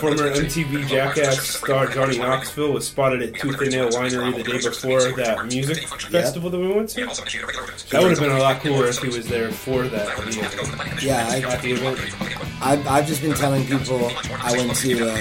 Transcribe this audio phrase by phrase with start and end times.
[0.00, 4.58] Former MTV Jackass star Johnny Knoxville was spotted at Tooth and Nail Winery the day
[4.58, 7.06] before that music festival that we went to.
[7.90, 10.16] That would have been a lot cooler if he was there for that.
[10.16, 11.98] The, Yeah, I, at the event.
[12.62, 14.10] I've, I've just been telling people
[14.40, 15.08] I went to.
[15.10, 15.14] Uh,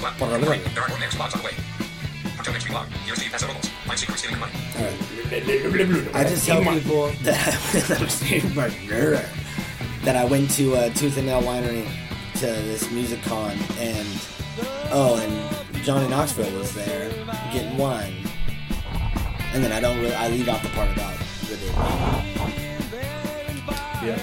[6.14, 7.54] I just tell people that
[10.04, 11.88] that I went to uh, Tooth and Nail Winery
[12.34, 14.06] to this music con, and
[14.90, 17.10] oh, and Johnny Knoxville was there
[17.52, 18.14] getting wine,
[19.52, 21.14] and then I don't really I leave out the part about
[21.56, 21.72] day.
[24.04, 24.18] Yeah,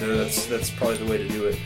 [0.00, 1.58] no, that's that's probably the way to do it.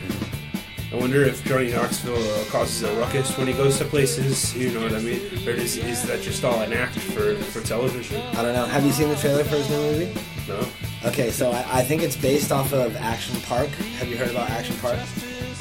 [0.91, 4.55] I wonder if Johnny Knoxville uh, causes a ruckus when he goes to places.
[4.57, 5.21] You know what I mean?
[5.47, 8.19] Or is, is that just all an act for, for television?
[8.35, 8.65] I don't know.
[8.65, 10.19] Have you seen the trailer for his new movie?
[10.47, 10.67] No.
[11.05, 13.69] Okay, so I, I think it's based off of Action Park.
[13.69, 14.97] Have you heard about Action Park?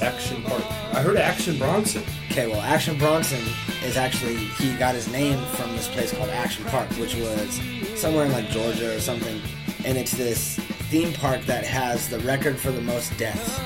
[0.00, 0.62] Action Park.
[0.94, 2.02] I heard Action Bronson.
[2.30, 3.42] Okay, well, Action Bronson
[3.84, 7.60] is actually he got his name from this place called Action Park, which was
[8.00, 9.40] somewhere in like Georgia or something,
[9.84, 13.60] and it's this theme park that has the record for the most deaths.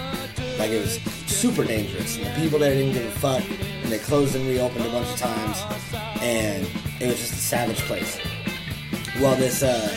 [0.59, 3.43] Like it was super dangerous, and the people there didn't give a fuck,
[3.83, 5.63] and they closed and reopened a bunch of times,
[6.21, 6.69] and
[7.01, 8.19] it was just a savage place.
[9.21, 9.93] Well, this uh,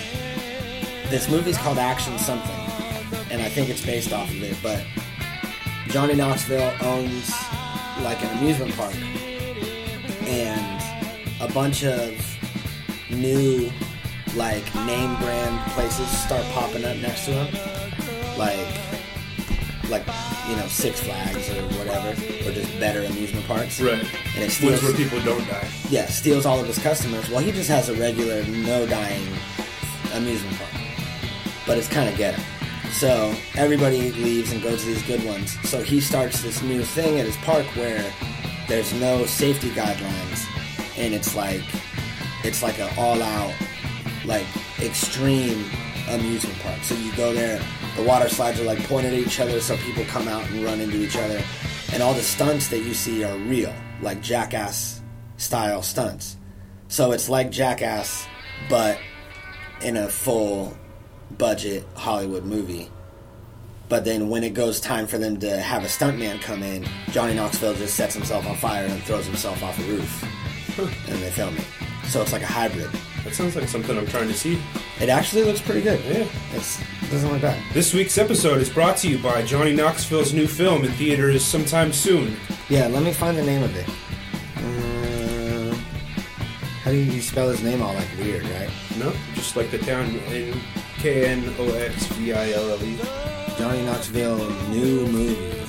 [1.09, 2.55] this movie's called Action something,
[3.29, 4.83] and I think it's based off of it, but
[5.89, 7.31] Johnny Knoxville owns
[8.01, 8.95] like an amusement park,
[10.23, 10.81] and
[11.41, 12.11] a bunch of
[13.11, 13.71] new
[14.35, 18.67] like name brand places start popping up next to him, like
[19.89, 20.05] like
[20.49, 23.79] you know Six Flags or whatever, or just better amusement parks.
[23.81, 23.93] Right.
[23.99, 24.03] And
[24.37, 25.67] it Ones steals, where people don't die.
[25.89, 27.29] yeah, steals all of his customers.
[27.29, 29.25] Well, he just has a regular, no dying
[30.13, 30.71] amusement park,
[31.67, 32.41] but it's kind of ghetto.
[32.91, 35.57] So everybody leaves and goes to these good ones.
[35.67, 38.03] So he starts this new thing at his park where
[38.69, 40.45] there's no safety guidelines,
[40.97, 41.61] and it's like
[42.43, 43.53] it's like an all-out,
[44.23, 44.45] like
[44.79, 45.65] extreme
[46.09, 46.77] amusement park.
[46.83, 47.59] So you go there,
[47.95, 50.79] the water slides are like pointed at each other, so people come out and run
[50.81, 51.41] into each other,
[51.93, 55.01] and all the stunts that you see are real, like jackass
[55.37, 56.37] style stunts.
[56.87, 58.27] So it's like Jackass,
[58.69, 58.99] but
[59.81, 60.77] in a full
[61.37, 62.89] budget Hollywood movie.
[63.87, 67.35] But then when it goes time for them to have a stuntman come in, Johnny
[67.35, 70.23] Knoxville just sets himself on fire and throws himself off a roof.
[70.79, 71.65] and they film it.
[72.07, 72.89] So it's like a hybrid.
[73.25, 74.61] That sounds like something I'm trying to see.
[75.01, 75.99] It actually looks pretty good.
[76.05, 76.27] Yeah.
[76.53, 77.59] It's, it doesn't look bad.
[77.73, 81.91] This week's episode is brought to you by Johnny Knoxville's new film in theaters sometime
[81.91, 82.37] soon.
[82.69, 83.89] Yeah, let me find the name of it.
[84.57, 85.75] Uh,
[86.83, 88.69] how do you spell his name all like weird, right?
[88.99, 90.55] No, just like the town in
[90.99, 92.95] K N O X V I L L E.
[93.57, 94.37] Johnny Knoxville
[94.69, 95.65] new movie.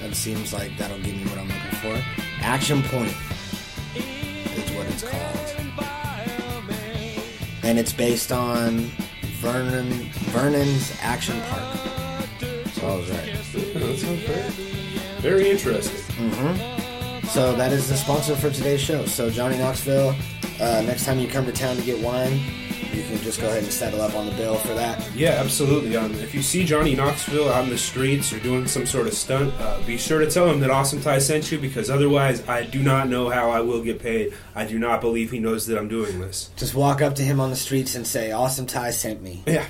[0.00, 2.04] That seems like that'll give me what I'm looking for.
[2.40, 3.14] Action Point
[3.96, 5.43] is what it's called.
[7.64, 8.90] And it's based on
[9.40, 9.90] Vernon
[10.32, 11.78] Vernon's Action Park.
[12.74, 13.32] So I was right.
[13.74, 14.50] That sounds very,
[15.20, 15.98] very interesting.
[17.24, 19.06] So that is the sponsor for today's show.
[19.06, 20.14] So Johnny Knoxville,
[20.60, 22.38] uh, next time you come to town to get wine,
[22.94, 25.04] you can just go ahead and settle up on the bill for that.
[25.14, 25.96] Yeah, absolutely.
[25.96, 29.14] Um, if you see Johnny Knoxville out in the streets or doing some sort of
[29.14, 32.64] stunt, uh, be sure to tell him that Awesome Ty sent you because otherwise, I
[32.64, 34.34] do not know how I will get paid.
[34.54, 36.50] I do not believe he knows that I'm doing this.
[36.56, 39.66] Just walk up to him on the streets and say, "Awesome Ty sent me." Yeah,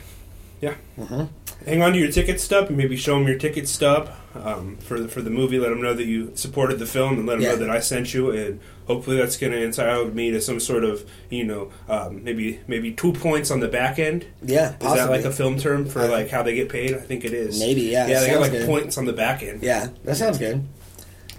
[0.64, 1.26] yeah.
[1.66, 4.98] Hang on to your ticket stub and maybe show them your ticket stub um, for
[5.00, 5.58] the, for the movie.
[5.58, 7.50] Let them know that you supported the film and let them Yeah.
[7.52, 8.30] know that I sent you.
[8.32, 12.60] And hopefully, that's going to entitle me to some sort of you know um, maybe
[12.66, 14.26] maybe two points on the back end.
[14.42, 14.98] Yeah, Is possibly.
[14.98, 16.92] that like a film term for I- like how they get paid?
[16.94, 17.58] I think it is.
[17.60, 18.66] Maybe, yeah, Yeah, they got like good.
[18.66, 19.62] points on the back end.
[19.62, 20.64] Yeah, that sounds good.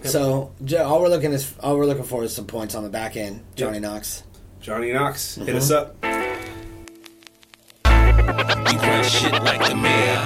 [0.04, 0.52] So
[0.84, 3.42] all we're looking is all we're looking for is some points on the back end.
[3.54, 4.22] Johnny Knox.
[4.60, 5.56] Johnny Knox, hit Mm-hmm.
[5.58, 5.96] us up.
[8.66, 10.22] We run shit like the mayor.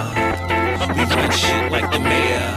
[0.97, 2.48] We run shit like the mayor.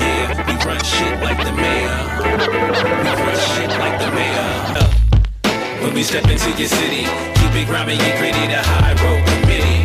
[0.00, 1.98] Yeah, we run shit like the mayor.
[2.24, 4.52] We run shit like the mayor.
[5.82, 7.04] When we step into your city,
[7.36, 9.84] keep it grimy and gritty, the high road committee.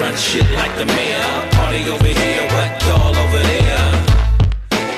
[0.00, 1.50] Run shit like the mayor.
[1.52, 3.92] Party over here, what y'all over there?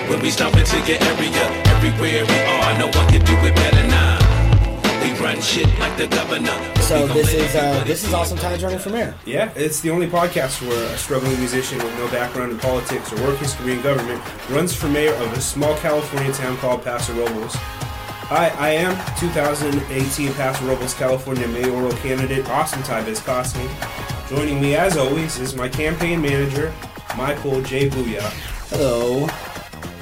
[0.08, 3.86] When we stomp into your area, everywhere we are, no one can do it better
[3.88, 4.13] now.
[5.34, 6.74] We run shit like the governor.
[6.82, 8.14] So this is uh, everybody this is see.
[8.14, 9.16] awesome Ty joining from air.
[9.26, 13.20] Yeah, it's the only podcast where a struggling musician with no background in politics or
[13.20, 17.52] work history in government runs for mayor of a small California town called Paso Robles.
[17.56, 23.68] Hi, I am 2018 Paso Robles, California mayoral candidate Awesome Ty Bezkostny.
[24.28, 26.72] Joining me, as always, is my campaign manager,
[27.16, 27.90] Michael J.
[27.90, 28.30] Boohyah.
[28.70, 29.26] Hello.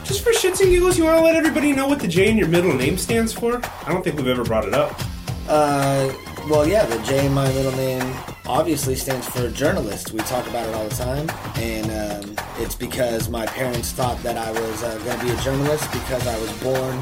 [0.05, 2.37] Just for shits and giggles, you want to let everybody know what the J in
[2.37, 3.63] your middle name stands for?
[3.87, 5.01] I don't think we've ever brought it up.
[5.49, 6.13] Uh,
[6.49, 8.15] well, yeah, the J in my middle name
[8.47, 10.13] obviously stands for journalist.
[10.13, 14.37] We talk about it all the time, and um, it's because my parents thought that
[14.37, 16.99] I was uh, going to be a journalist because I was born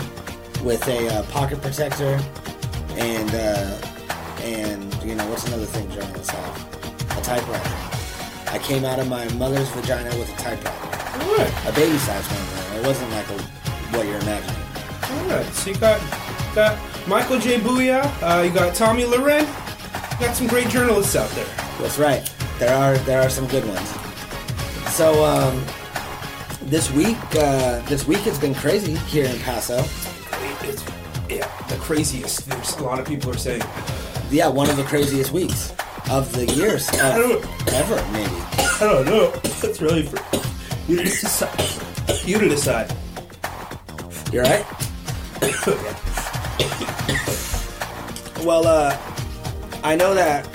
[0.65, 2.21] with a uh, pocket protector,
[2.97, 3.79] and uh,
[4.43, 7.19] and you know what's another thing journalists have?
[7.19, 7.91] A typewriter.
[8.51, 12.73] I came out of my mother's vagina with a typewriter, Alright, a baby-sized one.
[12.75, 12.81] Though.
[12.81, 13.39] It wasn't like a,
[13.97, 14.57] what you're imagining.
[15.31, 15.47] alright.
[15.55, 16.01] So you got,
[16.53, 17.59] got Michael J.
[17.59, 19.43] Boohyah, uh, you got Tomi Lahren,
[20.21, 21.47] you got some great journalists out there.
[21.81, 22.31] That's right.
[22.59, 23.89] There are there are some good ones.
[24.95, 25.65] So um,
[26.63, 29.79] this week, uh, this week it's been crazy here in Paso.
[30.63, 30.85] It's,
[31.29, 32.47] yeah, the craziest.
[32.47, 33.63] There's a lot of people are saying.
[34.31, 35.75] Yeah, one of the craziest weeks
[36.11, 37.43] of the years, of know.
[37.73, 38.31] ever maybe.
[38.59, 39.31] I don't know.
[39.61, 40.19] That's really for
[40.87, 41.65] you to decide.
[42.25, 42.95] You to decide.
[44.33, 44.67] You're right.
[48.45, 48.97] well, uh,
[49.83, 50.47] I know that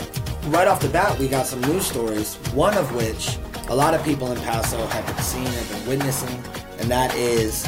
[0.47, 2.35] right off the bat we got some news stories.
[2.53, 3.37] One of which
[3.69, 6.43] a lot of people in Paso have been seeing, have been witnessing,
[6.79, 7.63] and that is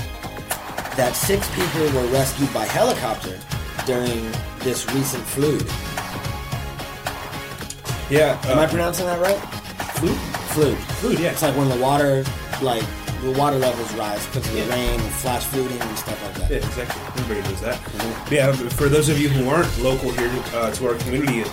[0.95, 3.39] that six people were rescued by helicopter
[3.85, 5.63] during this recent flood.
[8.09, 8.39] Yeah.
[8.45, 9.37] Am I Uh, pronouncing that right?
[9.97, 10.15] food?
[10.53, 10.77] Flood.
[11.01, 11.31] Food, yeah.
[11.31, 12.23] It's like when the water,
[12.61, 12.83] like
[13.21, 14.69] the water levels rise because of the Yeah.
[14.75, 16.51] rain and flash flooding and stuff like that.
[16.51, 17.01] Yeah, exactly.
[17.23, 17.79] Everybody knows that.
[18.31, 21.43] Yeah, for those of you who aren't local here uh, to our community,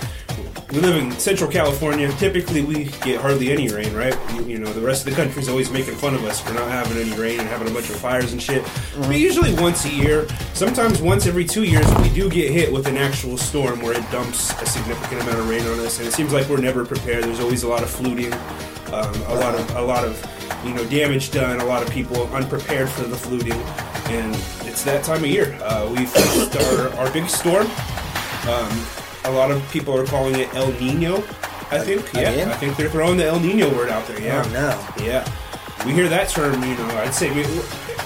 [0.73, 2.11] we live in Central California.
[2.19, 4.17] Typically, we get hardly any rain, right?
[4.35, 6.69] You, you know, the rest of the country's always making fun of us for not
[6.69, 8.65] having any rain and having a bunch of fires and shit.
[8.99, 12.87] But usually once a year, sometimes once every two years, we do get hit with
[12.89, 16.13] an actual storm where it dumps a significant amount of rain on us, and it
[16.13, 17.25] seems like we're never prepared.
[17.25, 18.33] There's always a lot of flooding,
[18.93, 20.21] um, a lot of a lot of
[20.65, 23.53] you know damage done, a lot of people unprepared for the flooding,
[24.13, 24.35] and
[24.67, 25.59] it's that time of year.
[25.63, 27.67] Uh, we faced our, our big storm.
[28.49, 28.87] Um,
[29.25, 31.25] a lot of people are calling it El Nino.
[31.71, 32.09] I think.
[32.11, 32.49] Again?
[32.49, 34.21] Yeah, I think they're throwing the El Nino word out there.
[34.21, 34.43] Yeah.
[34.45, 35.05] Oh no.
[35.05, 35.27] Yeah.
[35.87, 37.61] We hear that term, you know, I'd say maybe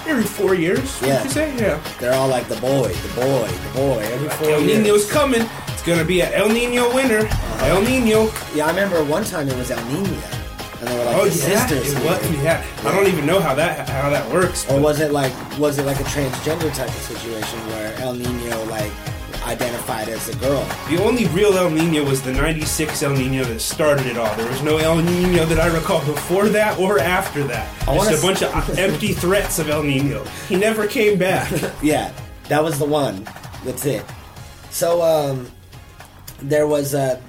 [0.07, 1.01] every four years.
[1.01, 1.23] Yeah.
[1.23, 1.55] You say?
[1.57, 1.81] Yeah.
[1.99, 3.99] They're all like the boy, the boy, the boy.
[3.99, 4.79] Every four El years.
[4.79, 5.43] Nino's coming.
[5.67, 7.19] It's gonna be an El Nino winter.
[7.19, 7.65] Uh-huh.
[7.65, 8.31] El Nino.
[8.53, 10.19] Yeah, I remember one time it was El Nino,
[10.79, 11.31] and they were like Oh yeah,
[11.67, 11.93] sisters.
[11.93, 12.65] it was, yeah.
[12.85, 14.65] I don't even know how that how that works.
[14.65, 18.13] Or but- was it like was it like a transgender type of situation where El
[18.13, 18.91] Nino like
[19.45, 20.63] identified as a girl?
[20.89, 24.33] The only real El Nino was the 96 El Nino that started it all.
[24.35, 27.67] There was no El Nino that I recall before that or after that.
[27.87, 30.23] I Just a bunch of empty threats of El Nino.
[30.47, 31.51] He never came back.
[31.81, 32.11] Yeah,
[32.49, 33.27] that was the one.
[33.63, 34.03] That's it.
[34.71, 35.49] So um,
[36.41, 37.19] there was uh,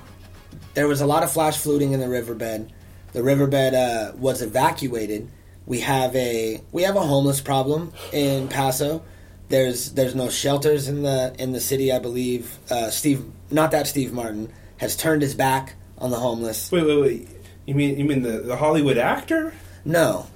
[0.74, 2.72] there was a lot of flash flooding in the riverbed.
[3.12, 5.28] The riverbed uh, was evacuated.
[5.66, 9.02] We have a we have a homeless problem in Paso.
[9.48, 11.92] There's there's no shelters in the in the city.
[11.92, 16.70] I believe uh, Steve, not that Steve Martin, has turned his back on the homeless.
[16.72, 17.28] Wait, wait, wait.
[17.66, 19.52] You mean you mean the, the Hollywood actor?
[19.84, 20.26] No,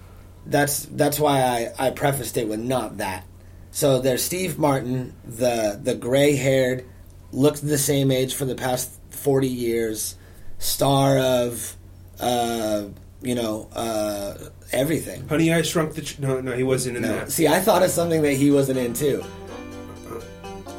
[0.47, 1.43] that's that's why
[1.79, 3.25] I, I prefaced it with not that.
[3.71, 6.85] So there's Steve Martin, the the gray haired,
[7.33, 10.17] looked the same age for the past forty years,
[10.59, 11.77] star of,
[12.21, 12.85] uh,
[13.23, 14.35] you know, uh,
[14.73, 15.27] everything.
[15.29, 16.03] Honey, I Shrunk the.
[16.03, 17.09] Ch- no, no, he wasn't in No.
[17.09, 17.33] that.
[17.33, 19.25] See, I thought of something that he wasn't in too.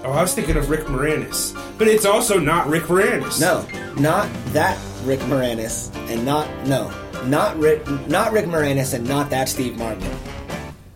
[0.03, 3.41] Oh, I was thinking of Rick Moranis, but it's also not Rick Moranis.
[3.41, 3.65] No,
[3.99, 6.91] not that Rick Moranis, and not no,
[7.25, 10.07] not Rick, not Rick Moranis, and not that Steve Martin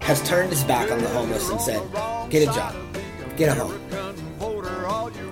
[0.02, 1.82] has turned his back on the homeless and said,
[2.30, 2.76] "Get a job,
[3.36, 3.74] get a home,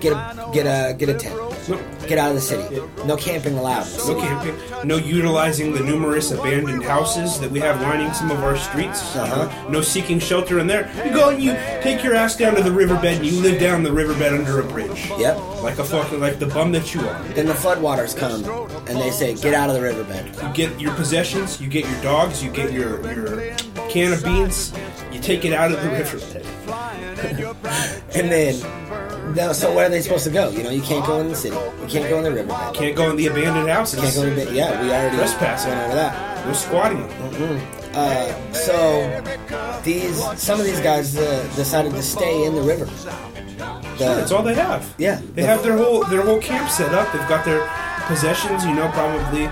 [0.00, 1.37] get a get a get a tent,
[1.68, 2.80] no, get out of the city.
[3.04, 4.56] No camping allowed." no camping,
[4.86, 9.16] no utilizing the numerous abandoned houses that we have lining some of our streets.
[9.16, 9.68] Uh-huh.
[9.68, 10.90] No seeking shelter in there.
[11.04, 13.82] You go and you take your ass down to the riverbed and you live down
[13.82, 15.08] the riverbed under a bridge.
[15.18, 15.36] Yep.
[15.62, 17.22] Like a fucking like the bum that you are.
[17.34, 18.44] Then the floodwaters come
[18.88, 22.02] and they say, "Get out of the riverbed." You get your possessions, you get your
[22.02, 23.56] dogs, you get your your
[23.88, 24.72] can of beans,
[25.12, 26.46] you take it out of the riverbed.
[28.14, 28.54] And then,
[29.34, 30.50] no, so where are they supposed to go?
[30.50, 31.56] You know, you can't go in the city.
[31.56, 32.74] You can't go in the riverbed.
[32.74, 34.00] Can't go in the abandoned houses.
[34.00, 34.82] Can't go in the yeah.
[34.82, 35.70] We already Trespassing.
[35.70, 36.46] went over that.
[36.46, 37.02] No squatting.
[37.94, 42.84] Uh, so these some of these guys uh, decided to stay in the river.
[42.84, 44.94] The- That's all they have.
[44.98, 45.20] Yeah.
[45.34, 47.12] They have their whole their whole camp set up.
[47.12, 47.68] They've got their
[48.06, 49.48] possessions, you know, probably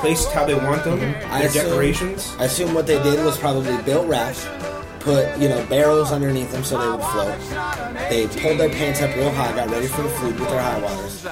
[0.00, 0.98] placed how they want them.
[0.98, 1.32] Mm-hmm.
[1.32, 2.34] I Their assume- decorations.
[2.38, 4.46] I assume what they did was probably built rafts,
[5.00, 7.87] put you know barrels underneath them so they would float.
[8.08, 10.80] They pulled their pants up real high, got ready for the flute with their high
[10.80, 11.26] waters,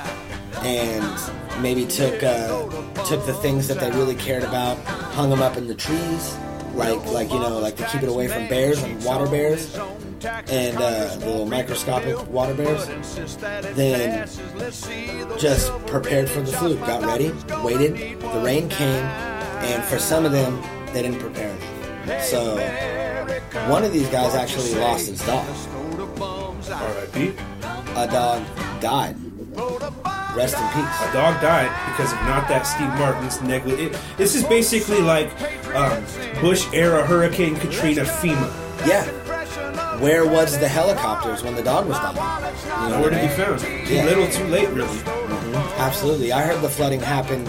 [0.62, 2.68] and maybe took uh,
[3.04, 4.76] took the things that they really cared about,
[5.14, 6.36] hung them up in the trees,
[6.74, 9.74] like like you know like to keep it away from bears and water bears,
[10.48, 12.86] and uh, the little microscopic water bears.
[13.74, 14.28] Then
[15.38, 17.32] just prepared for the flute, got ready,
[17.64, 18.20] waited.
[18.20, 19.04] The rain came,
[19.64, 21.56] and for some of them, they didn't prepare.
[22.20, 22.58] So
[23.70, 25.46] one of these guys actually lost his dog.
[26.82, 27.34] R.I.P.
[27.96, 28.42] A dog
[28.80, 29.16] died.
[30.36, 31.00] Rest in peace.
[31.08, 33.96] A dog died because of not that Steve Martin's negligence.
[34.18, 35.30] This is basically like
[35.74, 36.04] um,
[36.42, 38.52] Bush era Hurricane Katrina FEMA.
[38.86, 39.04] Yeah.
[39.98, 42.16] Where was the helicopters when the dog was dying?
[42.16, 43.36] You know Nowhere what to I be mean?
[43.36, 43.60] found.
[43.86, 44.04] Too Yeah.
[44.04, 44.98] little, too late, really.
[45.78, 46.32] Absolutely.
[46.32, 47.46] I heard the flooding happened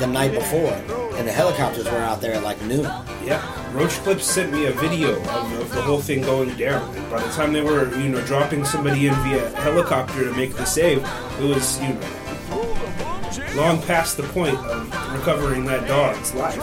[0.00, 0.72] the night before,
[1.16, 2.84] and the helicopters were out there at like noon.
[3.24, 3.42] Yeah,
[3.72, 6.94] Roach Clips sent me a video of, of the whole thing going down.
[6.96, 10.54] And by the time they were, you know, dropping somebody in via helicopter to make
[10.54, 16.62] the save, it was, you know, long past the point of recovering that dog's life.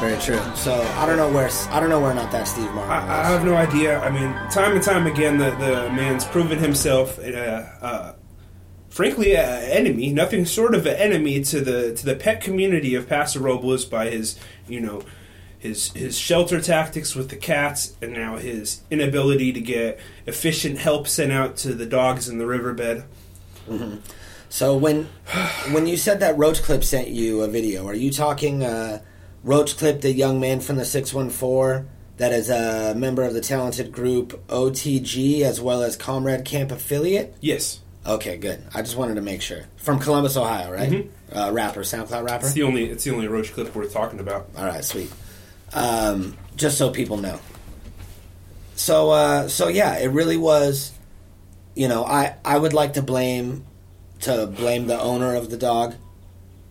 [0.00, 0.40] Very true.
[0.54, 2.92] So I don't know where I don't know where not that Steve Martin.
[2.92, 3.98] I, I have no idea.
[3.98, 8.12] I mean, time and time again, the, the man's proven himself, uh, uh,
[8.88, 13.08] frankly, an enemy, nothing short of an enemy to the to the pet community of
[13.08, 15.02] Paso Robles by his, you know,
[15.58, 21.08] his his shelter tactics with the cats, and now his inability to get efficient help
[21.08, 23.04] sent out to the dogs in the riverbed.
[24.48, 25.08] So when
[25.70, 29.02] when you said that Roach Clip sent you a video, are you talking uh,
[29.42, 33.32] Roach Clip, the young man from the six one four that is a member of
[33.32, 37.36] the talented group OTG as well as Comrade Camp affiliate?
[37.40, 38.62] Yes, Okay, good.
[38.74, 39.64] I just wanted to make sure.
[39.76, 40.90] From Columbus, Ohio, right?
[40.90, 41.08] Mhm.
[41.30, 42.46] Uh, rapper, SoundCloud rapper.
[42.46, 44.48] it's the only it's the only Roach clip worth talking about.
[44.56, 45.12] All right, sweet.
[45.74, 47.38] Um, just so people know.
[48.76, 50.92] So, uh, so yeah, it really was.
[51.74, 53.64] You know, I I would like to blame
[54.20, 55.94] to blame the owner of the dog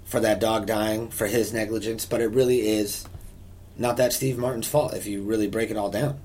[0.05, 3.05] for that dog dying for his negligence, but it really is
[3.77, 6.17] not that Steve Martin's fault if you really break it all down.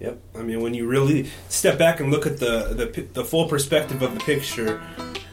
[0.00, 0.20] Yep.
[0.36, 4.02] I mean, when you really step back and look at the the, the full perspective
[4.02, 4.80] of the picture,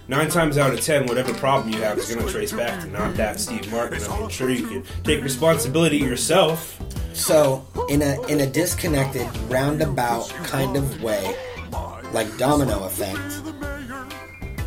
[0.07, 2.87] nine times out of ten, whatever problem you have is going to trace back to
[2.87, 4.01] not that Steve Martin.
[4.03, 6.81] I mean, sure you can take responsibility yourself.
[7.13, 11.35] So, in a in a disconnected, roundabout kind of way,
[12.11, 13.41] like domino effect,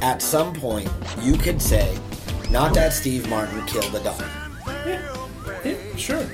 [0.00, 0.88] at some point
[1.20, 1.98] you could say,
[2.50, 4.24] not that Steve Martin killed the dog.
[5.64, 6.24] Yeah, sure.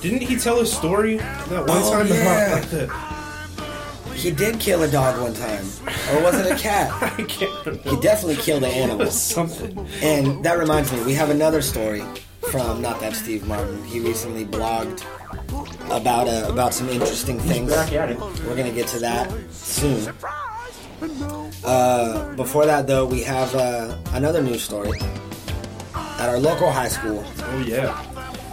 [0.00, 2.14] Didn't he tell a story that one Oh, time yeah.
[2.46, 4.14] about like the?
[4.14, 5.64] He did kill a dog one time,
[6.12, 6.90] or was it a cat?
[7.18, 7.88] I can't remember.
[7.90, 9.06] He definitely killed an animal.
[9.10, 9.86] something.
[10.02, 12.02] And that reminds me, we have another story
[12.50, 13.82] from not that Steve Martin.
[13.84, 15.04] He recently blogged
[15.90, 17.70] about uh, about some interesting things.
[17.72, 18.18] back at it.
[18.46, 20.12] We're gonna get to that soon.
[21.64, 24.98] Uh, before that, though, we have uh, another news story
[25.94, 27.24] at our local high school.
[27.38, 27.96] Oh yeah.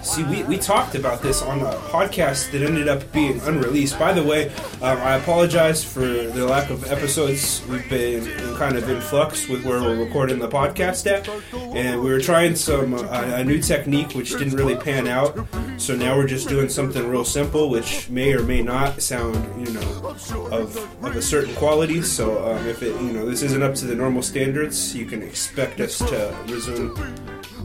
[0.08, 4.00] See, we, we talked about this on a podcast that ended up being unreleased.
[4.00, 4.48] By the way,
[4.82, 7.62] um, I apologize for the lack of episodes.
[7.68, 11.28] We've been kind of in flux with where we're recording the podcast at,
[11.76, 15.46] and we were trying some uh, a new technique which didn't really pan out.
[15.76, 19.36] So now we're just doing something real simple, which may or may not sound,
[19.68, 20.16] you know,
[20.52, 22.02] of of a certain quality.
[22.02, 25.22] So um, if it, you know, this isn't up to the normal standards, you can
[25.22, 26.96] expect us to resume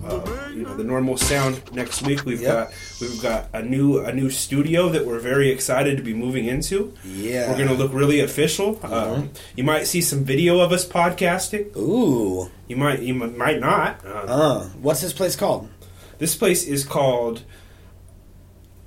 [0.05, 2.25] uh, you know the normal sound next week.
[2.25, 2.53] We've Yep.
[2.53, 6.47] got we've got a new a new studio that we're very excited to be moving
[6.47, 6.93] into.
[7.05, 7.51] Yeah.
[7.51, 8.79] We're gonna look really official.
[8.83, 11.77] Um, you might see some video of us podcasting.
[11.77, 12.51] Ooh.
[12.69, 14.05] You might you might not.
[14.05, 15.69] Uh, Uh, what's this place called?
[16.19, 17.43] this place is called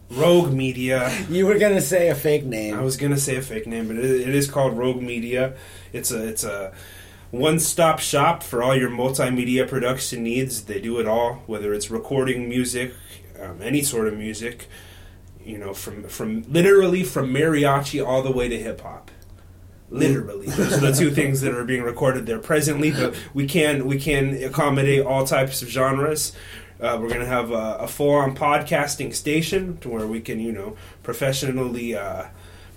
[0.10, 1.12] Rogue Media.
[1.30, 2.76] You were gonna say a fake name.
[2.76, 5.56] I was gonna say a fake name, but it, it is called Rogue Media.
[5.94, 6.72] It's a it's a
[7.40, 10.64] one-stop shop for all your multimedia production needs.
[10.64, 12.94] They do it all, whether it's recording music,
[13.42, 14.68] um, any sort of music.
[15.44, 19.12] You know, from from literally from mariachi all the way to hip hop.
[19.92, 22.90] Literally, those are the two things that are being recorded there presently.
[22.92, 26.34] But we can we can accommodate all types of genres.
[26.80, 30.76] Uh, we're gonna have a, a full-on podcasting station to where we can, you know,
[31.04, 32.26] professionally uh,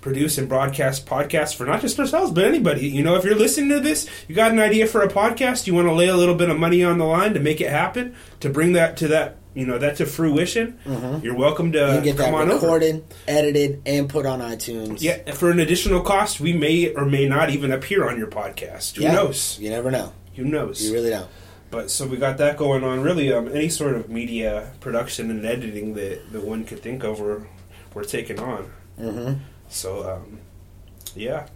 [0.01, 2.87] produce and broadcast podcasts for not just ourselves but anybody.
[2.87, 5.73] You know, if you're listening to this, you got an idea for a podcast, you
[5.73, 8.15] want to lay a little bit of money on the line to make it happen,
[8.39, 10.79] to bring that to that, you know, that to fruition.
[11.23, 11.95] You're welcome to Mm-hmm.
[11.97, 12.65] You get come that on over.
[12.65, 15.01] recorded, edited, and put on iTunes.
[15.01, 18.95] Yeah, for an additional cost, we may or may not even appear on your podcast.
[18.95, 19.13] Who Yeah.
[19.13, 19.57] knows?
[19.59, 20.13] You never know.
[20.35, 20.81] Who knows?
[20.81, 21.27] You really don't.
[21.71, 23.01] But so we got that going on.
[23.01, 27.19] Really, um, any sort of media production and editing that, that one could think of,
[27.19, 27.41] we're,
[27.93, 28.71] we're taking on.
[28.99, 29.33] Mm-hmm.
[29.69, 30.39] So um,
[31.15, 31.47] yeah,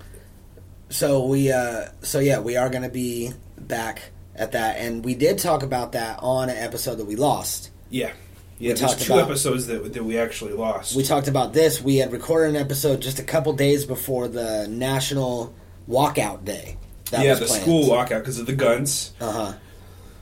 [0.89, 4.01] So we, uh, so yeah, we are going to be back
[4.35, 7.69] at that, and we did talk about that on an episode that we lost.
[7.89, 8.11] yeah,
[8.59, 8.73] We yeah.
[8.73, 10.95] There's talked two about- episodes that that we actually lost.
[10.95, 11.81] We talked about this.
[11.81, 15.53] We had recorded an episode just a couple days before the National
[15.89, 16.77] Walkout Day.
[17.11, 17.61] That yeah, was the planned.
[17.63, 19.13] school walkout because of the guns.
[19.21, 19.53] Uh huh.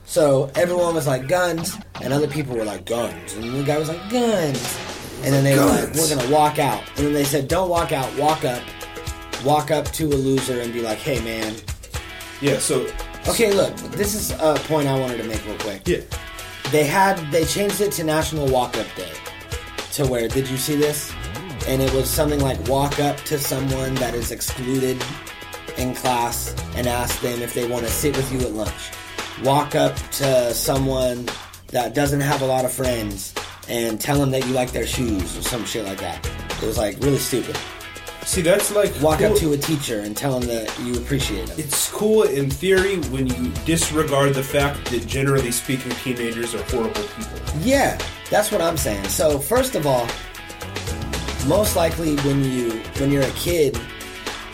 [0.04, 3.88] So everyone was like guns, and other people were like guns, and the guy was
[3.88, 4.60] like guns,
[5.24, 7.92] and then they were like, "We're gonna walk out," and then they said, "Don't walk
[7.92, 8.62] out, walk up,
[9.44, 11.54] walk up to a loser and be like, hey man,
[12.40, 12.86] Yeah, so
[13.28, 15.82] okay, look, this is a point I wanted to make real quick.
[15.86, 15.98] yeah,
[16.70, 19.12] They had they changed it to National Walk Up Day,
[19.94, 21.12] to where did you see this?
[21.68, 25.02] And it was something like walk up to someone that is excluded
[25.76, 28.90] in class and ask them if they want to sit with you at lunch.
[29.44, 31.28] Walk up to someone
[31.68, 33.32] that doesn't have a lot of friends
[33.68, 36.24] and tell them that you like their shoes or some shit like that.
[36.62, 37.56] It was like really stupid.
[38.24, 39.32] see that's like Walk cool.
[39.32, 41.58] up to a teacher and tell them that you appreciate them.
[41.58, 47.02] It's cool in theory when you disregard the fact that generally speaking, teenagers are horrible
[47.02, 47.38] people.
[47.60, 47.98] Yeah,
[48.30, 49.04] that's what I'm saying.
[49.08, 50.06] So first of all,
[51.46, 53.78] most likely when you when you're a kid,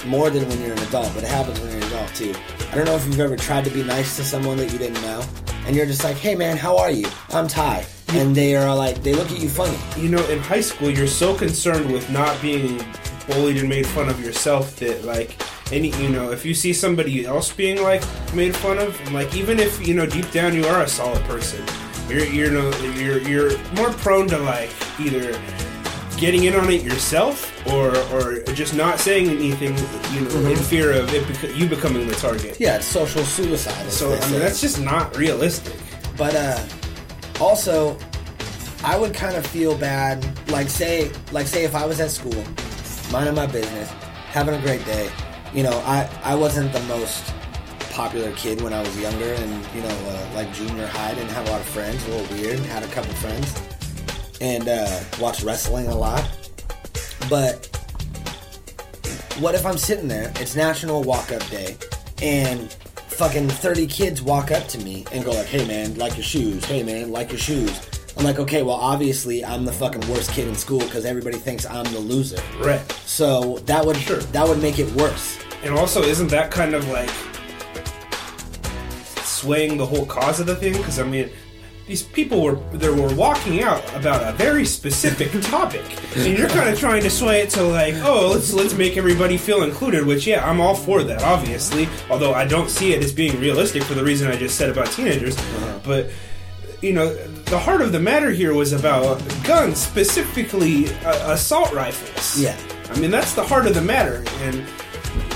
[0.06, 2.34] more than when you're an adult, but it happens when you're an adult too.
[2.72, 5.02] I don't know if you've ever tried to be nice to someone that you didn't
[5.02, 5.22] know,
[5.66, 7.06] and you're just like, "Hey man, how are you?
[7.30, 9.76] I'm Ty," and they are like, they look at you funny.
[10.00, 12.82] You know, in high school, you're so concerned with not being
[13.26, 15.36] bullied and made fun of yourself that like
[15.70, 19.58] any you know if you see somebody else being like made fun of like even
[19.60, 21.62] if you know deep down you are a solid person
[22.08, 25.38] you're you know you're you're more prone to like either
[26.16, 29.76] getting in on it yourself or or just not saying anything
[30.14, 33.92] you know in fear of it beca- you becoming the target Yeah, it's social suicide.
[33.92, 35.76] so i mean that's just not realistic
[36.16, 36.64] But uh
[37.40, 37.96] also
[38.84, 42.44] I would kind of feel bad like say like say if I was at school,
[43.10, 43.90] minding my business,
[44.30, 45.10] having a great day.
[45.52, 47.34] You know, I I wasn't the most
[47.90, 51.48] popular kid when I was younger and you know, uh, like junior high, didn't have
[51.48, 53.60] a lot of friends, a little weird, had a couple friends.
[54.40, 56.28] And uh watched wrestling a lot.
[57.28, 57.66] But
[59.40, 61.76] what if I'm sitting there, it's National Walk Up Day,
[62.22, 62.74] and
[63.18, 66.64] fucking 30 kids walk up to me and go like, hey man, like your shoes,
[66.66, 67.80] hey man, like your shoes.
[68.16, 71.66] I'm like, okay, well obviously I'm the fucking worst kid in school because everybody thinks
[71.66, 72.40] I'm the loser.
[72.60, 74.18] right So that would Sure.
[74.18, 75.36] that would make it worse.
[75.64, 77.10] And also, isn't that kind of like
[79.24, 80.74] swaying the whole cause of the thing?
[80.74, 81.28] Because I mean,
[81.88, 85.82] these people were they were walking out about a very specific topic,
[86.16, 89.38] and you're kind of trying to sway it to like, oh, let's let's make everybody
[89.38, 90.06] feel included.
[90.06, 91.88] Which, yeah, I'm all for that, obviously.
[92.10, 94.92] Although I don't see it as being realistic for the reason I just said about
[94.92, 95.36] teenagers,
[95.82, 96.10] but.
[96.80, 97.12] You know,
[97.46, 102.40] the heart of the matter here was about guns, specifically uh, assault rifles.
[102.40, 102.56] Yeah.
[102.88, 104.64] I mean, that's the heart of the matter, and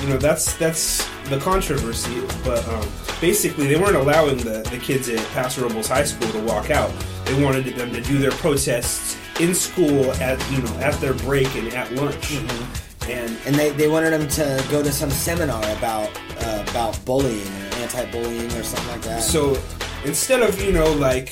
[0.03, 2.21] you know that's that's the controversy.
[2.45, 2.89] But um,
[3.21, 6.93] basically, they weren't allowing the, the kids at Paso Robles High School to walk out.
[7.25, 11.55] They wanted them to do their protests in school at you know at their break
[11.57, 12.35] and at lunch.
[12.35, 17.47] And And they, they wanted them to go to some seminar about uh, about bullying
[17.47, 19.23] or anti-bullying or something like that.
[19.23, 19.61] so
[20.05, 21.31] instead of you know like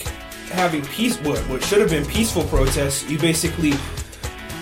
[0.51, 3.75] having peace, what what should have been peaceful protests, you basically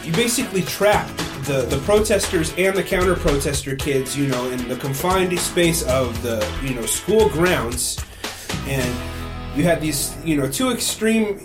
[0.04, 4.76] you basically trapped the, the protesters and the counter protester kids, you know, in the
[4.76, 7.98] confined space of the you know school grounds,
[8.66, 8.94] and
[9.56, 11.40] you had these you know two extreme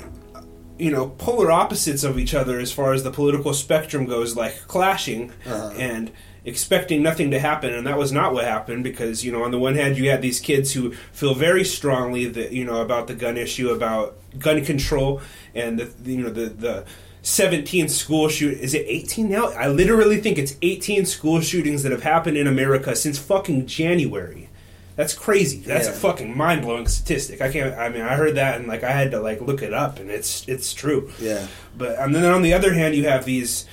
[0.77, 4.67] you know polar opposites of each other as far as the political spectrum goes, like
[4.67, 5.73] clashing uh-huh.
[5.77, 6.11] and
[6.43, 7.73] expecting nothing to happen.
[7.73, 10.21] And that was not what happened because you know on the one hand you had
[10.21, 14.65] these kids who feel very strongly that you know about the gun issue about gun
[14.65, 15.21] control
[15.55, 16.85] and the you know the the
[17.23, 19.47] 17 school shoot is it 18 now?
[19.47, 24.49] I literally think it's 18 school shootings that have happened in america since fucking january.
[24.95, 25.57] That's crazy.
[25.57, 27.41] That's a fucking mind-blowing statistic.
[27.41, 29.73] I can't i mean i heard that and like i had to like look it
[29.73, 31.11] up and it's it's true.
[31.19, 31.47] Yeah.
[31.77, 33.65] but and then on the other hand you have these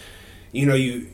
[0.52, 1.08] you know you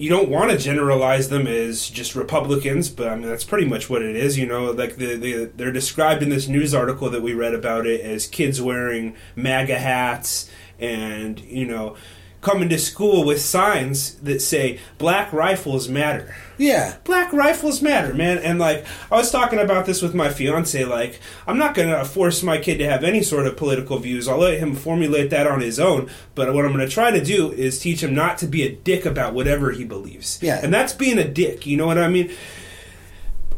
[0.00, 3.90] you don't want to generalize them as just Republicans, but I mean that's pretty much
[3.90, 4.38] what it is.
[4.38, 7.86] You know, like the, the they're described in this news article that we read about
[7.86, 10.48] it as kids wearing MAGA hats
[10.80, 11.96] and you know
[12.40, 16.96] coming to school with signs that say "Black rifles matter." yeah.
[17.04, 18.38] Black rifles matter, man.
[18.38, 22.42] And like I was talking about this with my fiance, like I'm not gonna force
[22.42, 24.28] my kid to have any sort of political views.
[24.28, 26.10] I'll let him formulate that on his own.
[26.34, 29.06] But what I'm gonna try to do is teach him not to be a dick
[29.06, 30.38] about whatever he believes.
[30.42, 30.60] Yeah.
[30.62, 31.66] And that's being a dick.
[31.66, 32.30] You know what I mean?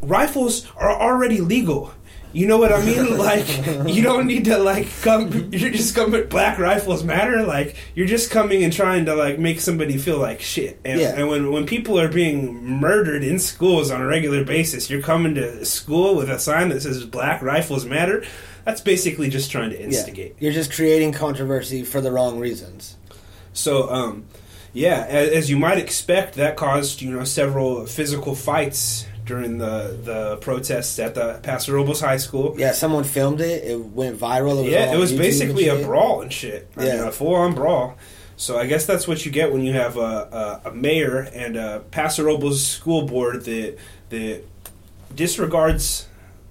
[0.00, 1.92] Rifles are already legal
[2.32, 3.18] You know what I mean?
[3.22, 3.46] Like,
[3.86, 5.50] you don't need to like come.
[5.52, 6.26] You're just coming.
[6.28, 7.42] Black rifles matter.
[7.44, 10.80] Like, you're just coming and trying to like make somebody feel like shit.
[10.84, 11.14] And, Yeah.
[11.16, 15.34] and when when people are being murdered in schools on a regular basis, you're coming
[15.36, 18.24] to school with a sign that says "Black rifles matter."
[18.64, 20.36] That's basically just trying to instigate.
[20.38, 20.44] Yeah.
[20.44, 22.96] You're just creating controversy for the wrong reasons.
[23.52, 24.24] So, um,
[24.72, 29.96] yeah, as, as you might expect, that caused you know several physical fights during the
[30.02, 32.54] the protests at the Paso Robles High School.
[32.58, 33.64] Yeah, someone filmed it.
[33.64, 34.58] It went viral.
[34.60, 36.68] It was yeah, it was YouTube basically a brawl and shit.
[36.76, 36.96] I Yeah.
[36.96, 37.96] mean, a full on brawl.
[38.36, 41.56] So I guess that's what you get when you have a, a, a mayor and
[41.56, 43.76] a Paso Robles school board that
[44.10, 44.42] that
[45.14, 46.08] disregards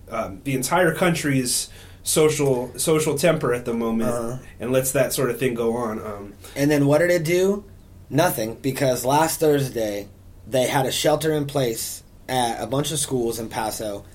[0.10, 1.70] um, the entire country's
[2.04, 4.38] social social temper at the moment Uh-huh.
[4.60, 6.00] and lets that sort of thing go on.
[6.00, 7.64] Um, And then what did it do?
[8.10, 10.08] Nothing, because last Thursday
[10.48, 12.01] they had a shelter in place
[12.32, 14.06] at a bunch of schools in Paso,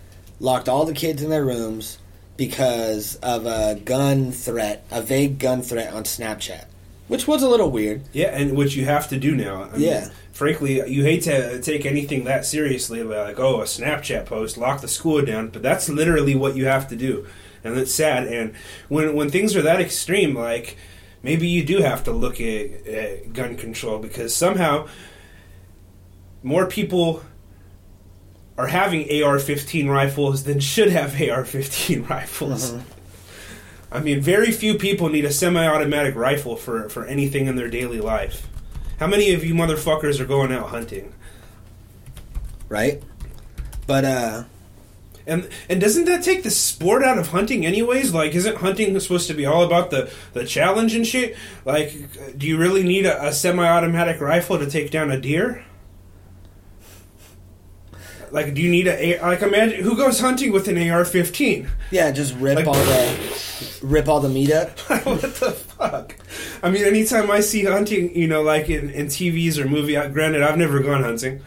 [0.40, 1.98] locked all the kids in their rooms
[2.36, 6.64] because of a gun threat, a vague gun threat on Snapchat,
[7.08, 8.02] which was a little weird.
[8.12, 9.64] Yeah, and which you have to do now.
[9.64, 10.08] I mean, Yeah.
[10.32, 14.88] frankly, you hate to take anything that seriously, like oh, a Snapchat post, lock the
[14.88, 15.48] school down.
[15.48, 17.26] But that's literally what you have to do,
[17.64, 18.26] and it's sad.
[18.26, 18.54] And
[18.88, 20.76] when when things are that extreme, like
[21.22, 24.86] maybe you do have to look at, at gun control because somehow
[26.42, 27.22] more people
[28.58, 32.74] are having AR-15 rifles than should have AR-15 rifles.
[33.92, 38.00] I mean, very few people need a semi-automatic rifle for, for anything in their daily
[38.00, 38.48] life.
[38.98, 41.12] How many of you motherfuckers are going out hunting?
[42.68, 43.02] right?
[43.86, 44.44] But uh
[45.26, 48.12] And and doesn't that take the sport out of hunting anyways?
[48.12, 51.36] Like isn't hunting supposed to be all about the, the challenge and shit?
[51.64, 55.64] Like do you really need a, a semi-automatic rifle to take down a deer?
[58.32, 61.68] Like do you need a like imagine who goes hunting with an AR-15?
[61.90, 64.78] yeah, just rip Like- all the rip all the meat up.
[65.04, 66.16] what the fuck?
[66.62, 70.42] I mean, anytime I see hunting, you know, like in, in TVs or movie, granted,
[70.42, 71.40] I've never gone hunting,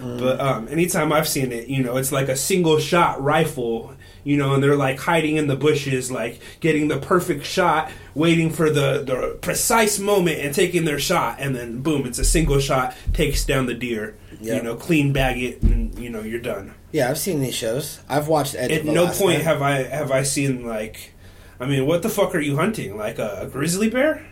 [0.00, 3.94] but um, anytime I've seen it, you know, it's like a single shot rifle,
[4.24, 8.50] you know, and they're like hiding in the bushes, like getting the perfect shot, waiting
[8.50, 12.58] for the, the precise moment and taking their shot, and then boom, it's a single
[12.60, 14.56] shot, takes down the deer, Yeah.
[14.56, 16.74] you know, clean bag it, and, you know, you're done.
[16.92, 18.00] Yeah, I've seen these shows.
[18.08, 21.12] I've watched Edge At no point have I have I seen like,
[21.58, 22.96] I mean, what the fuck are you hunting?
[22.96, 24.26] Like a, a grizzly bear?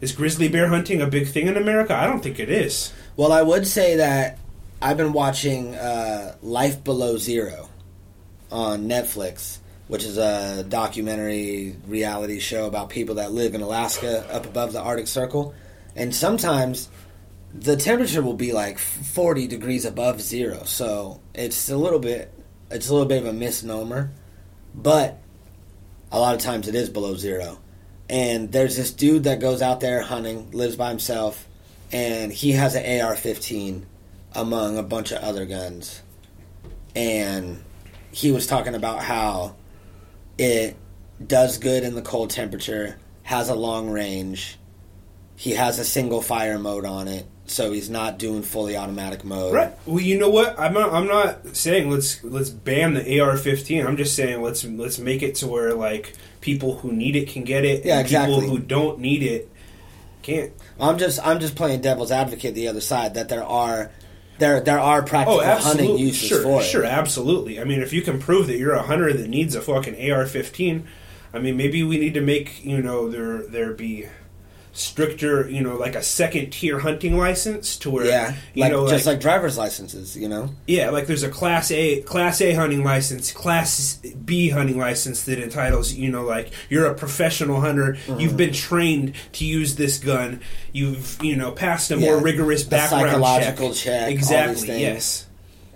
[0.00, 1.94] Is grizzly bear hunting a big thing in America?
[1.94, 2.92] I don't think it is.
[3.16, 4.38] Well, I would say that
[4.82, 7.70] I've been watching uh, Life Below Zero
[8.52, 14.44] on Netflix, which is a documentary reality show about people that live in Alaska up
[14.44, 15.54] above the Arctic Circle.
[15.94, 16.90] And sometimes
[17.54, 20.64] the temperature will be like 40 degrees above zero.
[20.64, 22.32] So it's a little bit
[22.70, 24.10] it's a little bit of a misnomer,
[24.74, 25.18] but
[26.10, 27.58] a lot of times it is below zero.
[28.08, 31.46] And there's this dude that goes out there hunting, lives by himself,
[31.92, 33.84] and he has an AR-15
[34.34, 36.02] among a bunch of other guns.
[36.94, 37.62] And
[38.12, 39.56] he was talking about how
[40.38, 40.76] it
[41.24, 44.58] does good in the cold temperature, has a long range.
[45.36, 49.54] He has a single fire mode on it, so he's not doing fully automatic mode.
[49.54, 49.72] Right.
[49.86, 50.58] Well, you know what?
[50.58, 50.92] I'm not.
[50.92, 53.86] I'm not saying let's let's ban the AR-15.
[53.86, 57.44] I'm just saying let's let's make it to where like people who need it can
[57.44, 57.84] get it.
[57.84, 58.48] Yeah, and People exactly.
[58.48, 59.50] who don't need it
[60.26, 60.52] can't.
[60.80, 63.90] I'm just I'm just playing devil's advocate the other side that there are
[64.38, 66.64] there there are oh, practical Oh, hunting uses sure, for it.
[66.64, 67.60] sure, absolutely.
[67.60, 70.82] I mean, if you can prove that you're a hunter that needs a fucking AR-15,
[71.32, 74.06] I mean, maybe we need to make you know there there be
[74.78, 78.88] stricter, you know, like a second tier hunting license to where Yeah, you like, know,
[78.88, 80.50] just like driver's licenses, you know.
[80.66, 85.38] Yeah, like there's a class A class A hunting license, class B hunting license that
[85.38, 88.20] entitles you know like you're a professional hunter, Mm-hmm.
[88.20, 90.40] you've been trained to use this gun,
[90.72, 94.80] you've you know passed a more rigorous background psychological check, these Exactly.
[94.80, 95.25] Yes.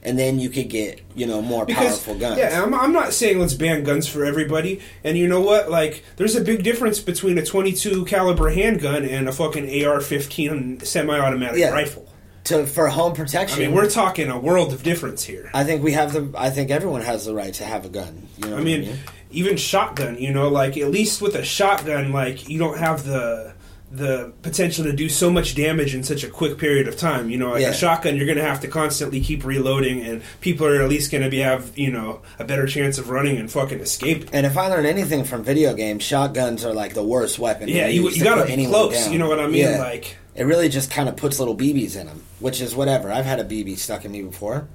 [0.02, 2.38] And then you could get you know more Because powerful guns.
[2.38, 4.80] yeah, I'm, I'm not saying let's ban guns for everybody.
[5.04, 5.70] And you know what?
[5.70, 11.58] Like, there's a big difference between a 22 caliber handgun and a fucking AR-15 semi-automatic
[11.58, 11.70] Yeah.
[11.70, 12.06] rifle.
[12.44, 13.62] to for home protection.
[13.62, 15.50] I mean, we're talking a world of difference here.
[15.52, 16.30] I think we have the.
[16.36, 18.26] I think everyone has the right to have a gun.
[18.38, 18.98] You know I what mean,
[19.30, 23.52] even shotgun, you know, like at least with a shotgun, like you don't have the
[23.92, 27.29] the potential to do so much damage in such a quick period of time.
[27.29, 27.70] You know, like Yeah.
[27.70, 31.11] a shotgun, you're going to have to constantly keep reloading, and people are at least
[31.11, 34.29] going to be have you know a better chance of running and fucking escaping.
[34.33, 37.68] And if I learn anything from video games, shotguns are like the worst weapon.
[37.68, 38.94] Yeah, you, you got to be close.
[38.94, 39.12] down.
[39.12, 39.62] You know what I mean?
[39.66, 39.79] Yeah.
[39.81, 43.11] Like, it really just kind of puts little BBs in them, which is whatever.
[43.11, 44.68] I've had a BB stuck in me before.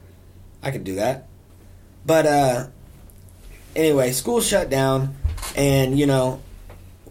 [0.61, 1.27] I could do that.
[2.05, 2.67] But uh
[3.75, 5.15] anyway, school shut down,
[5.55, 6.41] and you know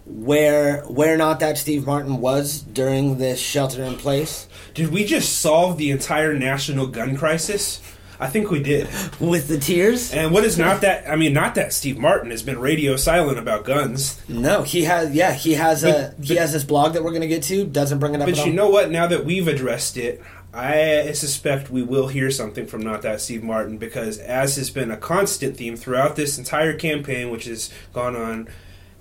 [0.07, 5.39] where where not that Steve Martin was during this shelter in place Did we just
[5.41, 7.81] solve the entire national gun crisis?
[8.21, 8.87] I think we did.
[9.19, 10.13] with the tears.
[10.13, 11.11] And what is not that?
[11.11, 14.21] I mean, not that Steve Martin has been radio silent about guns.
[14.29, 15.13] No, he has.
[15.13, 17.65] Yeah, he has a But- he has this blog that we're gonna get to.
[17.65, 18.29] Doesn't bring it up.
[18.29, 18.91] But you know what?
[18.91, 23.43] Now that we've addressed it, I suspect we will hear something from not that Steve
[23.43, 28.15] Martin because, as has been a constant theme throughout this entire campaign, which has gone
[28.15, 28.49] on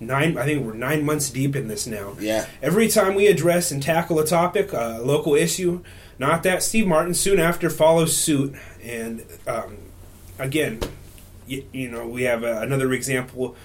[0.06, 2.16] nine, I think we're nine months deep in this now.
[2.20, 2.46] Yeah.
[2.62, 5.82] Every time we address and tackle a topic, a local issue,
[6.18, 8.54] not that Steve Martin soon after follows suit.
[8.82, 9.78] And um,
[10.38, 10.80] again,
[11.46, 13.56] you, you know, we have uh, another example.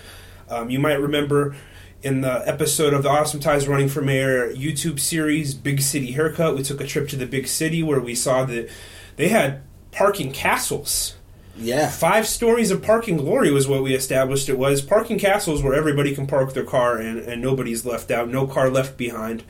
[0.49, 1.55] Um, you might remember
[2.01, 6.55] in the episode of the Awesome Ty's Running for Mayor YouTube series, Big City Haircut,
[6.55, 8.69] we took a trip to the big city where we saw that
[9.17, 11.15] they had parking castles.
[11.59, 14.81] Yeah, Five stories of parking glory was what we established it was.
[14.81, 18.69] Parking castles where everybody can park their car and, and nobody's left out, no car
[18.69, 19.43] left behind.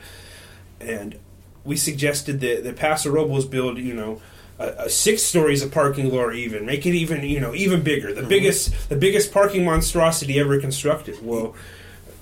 [0.80, 1.18] And
[1.64, 4.20] we suggested that, that Paso Robles build, you know,
[4.58, 6.66] a, a six stories of parking glory even.
[6.66, 8.12] Make it even, you know, even bigger.
[8.12, 8.28] The mm-hmm.
[8.28, 11.24] biggest the biggest parking monstrosity ever constructed.
[11.24, 11.54] Well,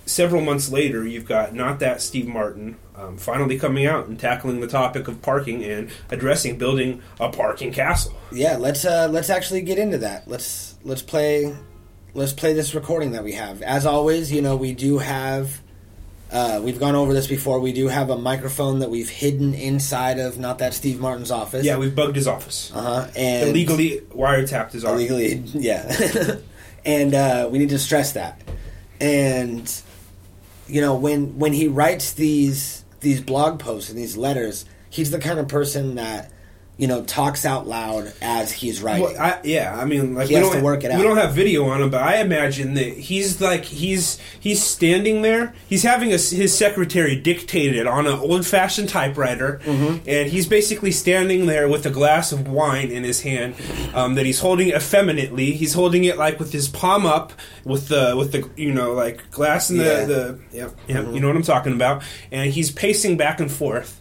[0.08, 4.60] several months later, you've got not that Steve Martin um, finally coming out and tackling
[4.60, 8.12] the topic of parking and addressing building a parking castle.
[8.32, 8.56] yeah.
[8.56, 10.26] Let's uh let's actually get into that.
[10.26, 11.54] Let's let's play
[12.14, 13.62] let's play this recording that we have.
[13.62, 15.60] As always, you know we do have.
[16.30, 17.58] Uh, we've gone over this before.
[17.58, 21.64] We do have a microphone that we've hidden inside of not that Steve Martin's office.
[21.64, 22.70] Yeah, we've bugged his office.
[22.74, 23.10] Uh huh.
[23.16, 25.08] And illegally wiretapped his office.
[25.08, 26.36] illegally yeah
[26.84, 28.42] and uh, we need to stress that
[29.00, 29.82] and
[30.68, 35.18] you know when when he writes these these blog posts and these letters he's the
[35.18, 36.30] kind of person that
[36.78, 40.34] you know talks out loud as he's writing Well, I, yeah, I mean, like He
[40.34, 40.98] we has don't to work it out.
[40.98, 45.22] We don't have video on him, but I imagine that he's like he's he's standing
[45.22, 45.54] there.
[45.68, 50.08] He's having a, his secretary dictate it on an old fashioned typewriter, Mm-hmm.
[50.08, 53.56] and he's basically standing there with a glass of wine in his hand
[53.92, 55.52] um, that he's holding effeminately.
[55.52, 57.32] He's holding it like with his palm up,
[57.64, 60.04] with the with the you know like glass in the Yeah.
[60.04, 64.00] the yeah, yeah you know what I'm talking about, and he's pacing back and forth.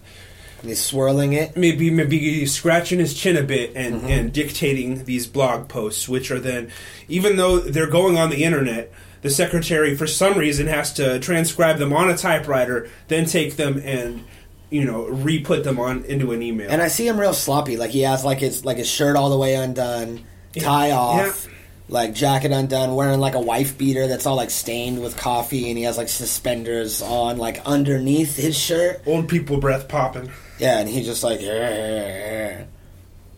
[0.61, 4.07] And he's swirling it maybe maybe scratching his chin a bit and, Mm-hmm.
[4.07, 6.71] and dictating these blog posts, which are then,
[7.07, 8.91] even though they're going on the internet,
[9.21, 13.81] the secretary for some reason has to transcribe them on a typewriter, then take them
[13.83, 14.23] and
[14.69, 16.69] you know re-put them on into an email.
[16.69, 19.29] and i see him real sloppy like he has like his like his shirt all
[19.29, 20.21] the way undone
[20.59, 21.47] tie off
[21.89, 25.77] like jacket undone wearing like a wife beater that's all like stained with coffee and
[25.77, 30.29] he has like suspenders on like underneath his shirt Old people breath popping.
[30.59, 31.39] Yeah, and he's just like,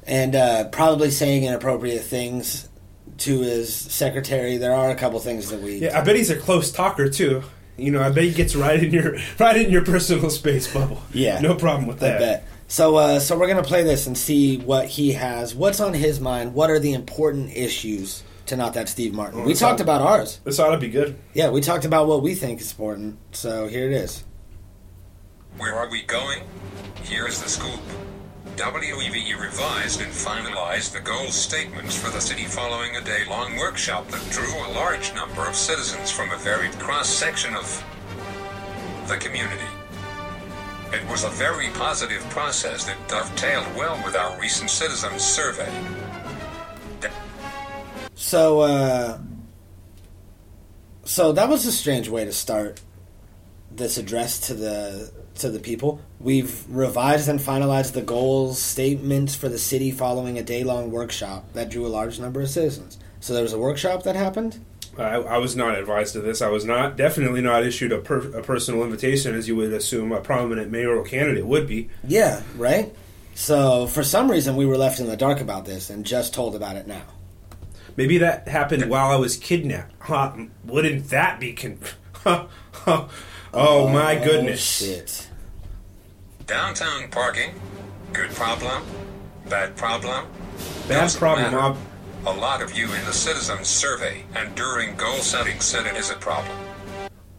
[0.03, 2.69] and uh, probably saying inappropriate things
[3.19, 4.57] to his secretary.
[4.57, 5.79] There are a couple things that we.
[5.79, 7.43] Yeah, I bet he's a close talker too.
[7.77, 11.01] You know, I bet he gets right in your right in your personal space bubble.
[11.13, 11.39] Yeah.
[11.41, 12.19] no problem with I that.
[12.19, 12.47] bet.
[12.67, 15.53] So, uh, so we're gonna play this and see what he has.
[15.55, 16.53] What's on his mind?
[16.53, 19.41] What are the important issues to not that Steve Martin?
[19.41, 20.39] Oh, we talked on- about ours.
[20.43, 21.17] This ought to be good.
[21.33, 23.17] Yeah, we talked about what we think is important.
[23.31, 24.23] So here it is.
[25.57, 26.43] Where are we going?
[27.03, 27.79] Here's the scoop.
[28.57, 34.07] WEVE revised and finalized the goal statements for the city following a day long workshop
[34.09, 37.83] that drew a large number of citizens from a varied cross section of
[39.07, 39.63] the community.
[40.91, 45.71] It was a very positive process that dovetailed well with our recent citizens survey.
[48.19, 49.17] So, uh,
[51.05, 52.81] so that was a strange way to start
[53.71, 56.01] this address to the to the people.
[56.19, 61.53] We've revised and finalized the goals statements for the city following a day long workshop
[61.53, 62.99] that drew a large number of citizens.
[63.21, 64.63] So there was a workshop that happened.
[64.97, 66.41] I, I was not advised of this.
[66.41, 70.11] I was not definitely not issued a, per, a personal invitation, as you would assume
[70.11, 71.89] a prominent mayoral candidate would be.
[72.03, 72.93] Yeah, right.
[73.33, 76.53] So for some reason we were left in the dark about this and just told
[76.53, 77.05] about it now.
[77.99, 79.93] Maybe that happened while I was kidnapped.
[79.99, 80.31] Huh,
[80.63, 81.79] wouldn't that be con?
[82.13, 83.07] Huh, huh.
[83.53, 84.61] Oh, oh my goodness!
[84.61, 85.27] shit.
[86.47, 87.51] Downtown parking,
[88.13, 88.83] good problem,
[89.49, 90.27] bad problem.
[90.87, 91.51] Bad Doesn't problem.
[91.51, 91.59] matter.
[91.59, 91.77] Ob-
[92.25, 96.09] A lot of you in the citizens survey and during goal setting said it is
[96.09, 96.55] a problem.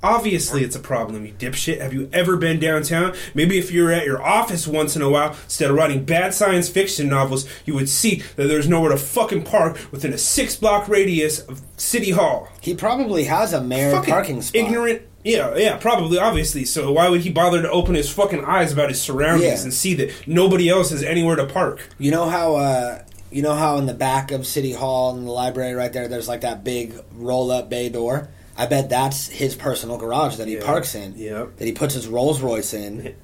[0.03, 1.81] Obviously, it's a problem, you dipshit.
[1.81, 3.15] Have you ever been downtown?
[3.35, 6.33] Maybe if you were at your office once in a while, instead of writing bad
[6.33, 10.57] science fiction novels, you would see that there's nowhere to fucking park within a six
[10.57, 12.49] block radius of City Hall.
[12.63, 14.59] He probably has a mayor Fucking parking spot.
[14.63, 15.03] ignorant.
[15.23, 16.65] Yeah, yeah, probably, obviously.
[16.65, 19.63] So why would he bother to open his fucking eyes about his surroundings Yeah.
[19.65, 21.87] and see that nobody else has anywhere to park?
[21.99, 25.31] You know how uh, you know how in the back of City Hall and the
[25.31, 28.31] library right there, there's like that big roll up bay door.
[28.61, 30.65] I bet that's his personal garage that he Yeah.
[30.65, 31.15] parks in.
[31.17, 31.57] Yep.
[31.57, 33.15] That he puts his Rolls Royce in,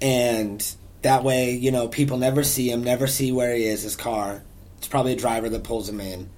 [0.00, 0.64] and
[1.02, 4.42] that way, you know, people never see him, never see where he is, his car.
[4.78, 6.28] It's probably a driver that pulls him in.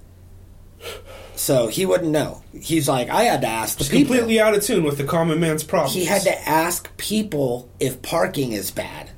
[1.35, 2.41] So he wouldn't know.
[2.59, 4.15] He's like, I had to ask the people.
[4.15, 5.93] completely out of tune with the common man's problems.
[5.95, 9.11] He had to ask people if parking is bad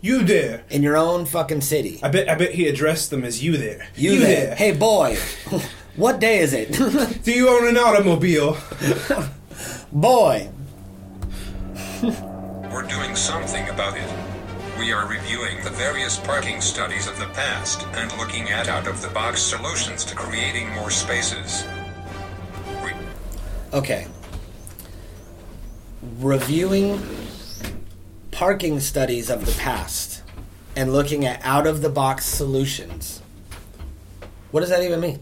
[0.00, 0.64] You there?
[0.70, 1.98] in your own fucking city.
[2.02, 2.28] I bet.
[2.28, 3.88] I bet he addressed them as you there.
[3.96, 4.54] You, there.
[4.54, 5.18] Hey, boy,
[5.96, 6.72] what day is it?
[7.24, 8.56] Do you own an automobile?
[9.92, 10.50] boy.
[12.02, 14.12] We're doing something about it.
[14.78, 19.00] We are reviewing the various parking studies of the past and looking at out of
[19.00, 21.64] the box solutions to creating more spaces.
[22.82, 22.92] We
[23.72, 24.08] Okay.
[26.18, 27.00] Reviewing
[28.32, 30.22] parking studies of the past
[30.74, 33.22] and looking at out of the box solutions.
[34.50, 35.20] What does that even mean?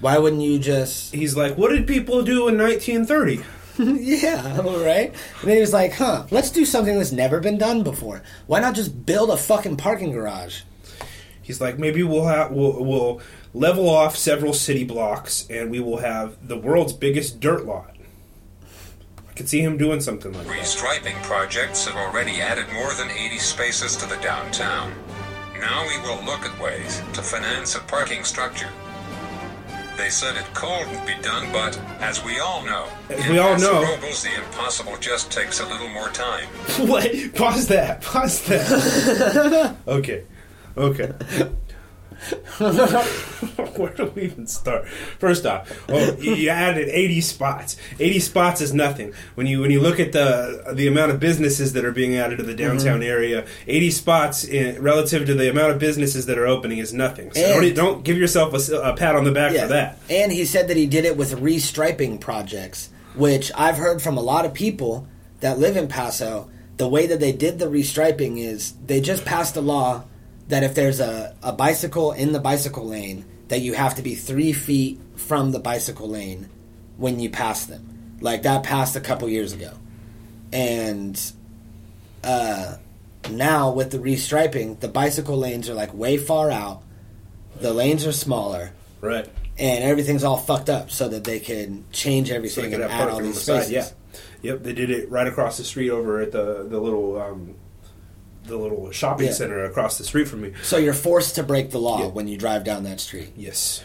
[0.00, 1.14] Why wouldn't you just.
[1.14, 3.44] He's like, what did people do in 1930?
[3.78, 5.12] yeah, right?
[5.40, 8.22] And then he was like, huh, let's do something that's never been done before.
[8.46, 10.62] Why not just build a fucking parking garage?
[11.42, 13.20] He's like, maybe we'll have we'll, we'll
[13.52, 17.94] level off several city blocks, and we will have the world's biggest dirt lot.
[19.28, 20.56] I could see him doing something like that.
[20.56, 24.92] restriping projects have already added more than 80 spaces to the downtown.
[25.58, 28.68] Now we will look at ways to finance a parking structure.
[29.96, 33.54] They said it couldn't be done, but as we all know, As in we all
[33.54, 33.82] Paso know.
[33.82, 36.46] Robles, the impossible just takes a little more time.
[36.88, 37.10] What?
[37.34, 38.02] Pause that.
[38.02, 39.76] Pause that.
[39.88, 40.24] okay.
[40.76, 41.12] Okay.
[42.58, 44.88] Where do we even start?
[44.88, 47.76] First off, well, you you added 80 spots.
[47.98, 49.12] 80 spots is nothing.
[49.34, 52.38] When you when you look at the the amount of businesses that are being added
[52.38, 52.76] to the mm-hmm.
[52.76, 56.92] downtown area, 80 spots in, relative to the amount of businesses that are opening is
[56.94, 57.32] nothing.
[57.32, 59.98] So don't, don't give yourself a pat on the back for that.
[60.08, 64.22] And he said that he did it with restriping projects, which I've heard from a
[64.22, 65.06] lot of people
[65.40, 66.50] that live in Paso.
[66.76, 70.04] The way that they did the restriping is they just passed a law
[70.48, 74.14] that if there's a, a bicycle in the bicycle lane, that you have to be
[74.14, 76.48] three feet from the bicycle lane
[76.96, 78.16] when you pass them.
[78.20, 79.72] Like that passed a couple years ago.
[80.52, 81.20] And
[82.22, 82.76] uh,
[83.30, 86.82] now with the restriping, the bicycle lanes are like way far out.
[87.60, 89.28] The lanes are smaller Right.
[89.58, 93.20] and everything's all fucked up so that they can change everything could and add all
[93.20, 93.66] these the spaces.
[93.86, 93.94] side.
[94.42, 94.50] Yeah.
[94.52, 94.62] Yep.
[94.62, 97.54] They did it right across the street over at the the little um,
[98.46, 99.32] the little shopping Yeah.
[99.32, 100.52] center across the street from me.
[100.62, 102.06] So you're forced to break the law Yeah.
[102.08, 103.82] when you drive down that street, Yes.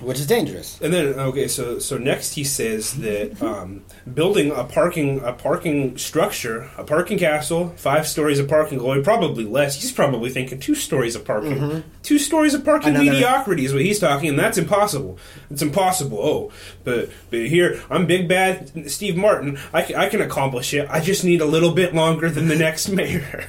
[0.00, 0.80] Which is dangerous.
[0.80, 3.44] And then okay, so so next he says that Mm-hmm.
[3.58, 9.02] um, building a parking a parking structure, a parking castle, five stories of parking glory,
[9.02, 9.80] probably less.
[9.80, 13.02] He's probably thinking two stories of parking, two stories of parking Mm-hmm.
[13.02, 15.18] Another- mediocrity is what he's talking, and that's impossible.
[15.50, 16.18] It's impossible.
[16.20, 16.52] Oh,
[16.84, 19.58] but but here I'm big bad Steve Martin.
[19.72, 20.86] I can, I can accomplish it.
[20.90, 23.44] I just need a little bit longer than the next mayor.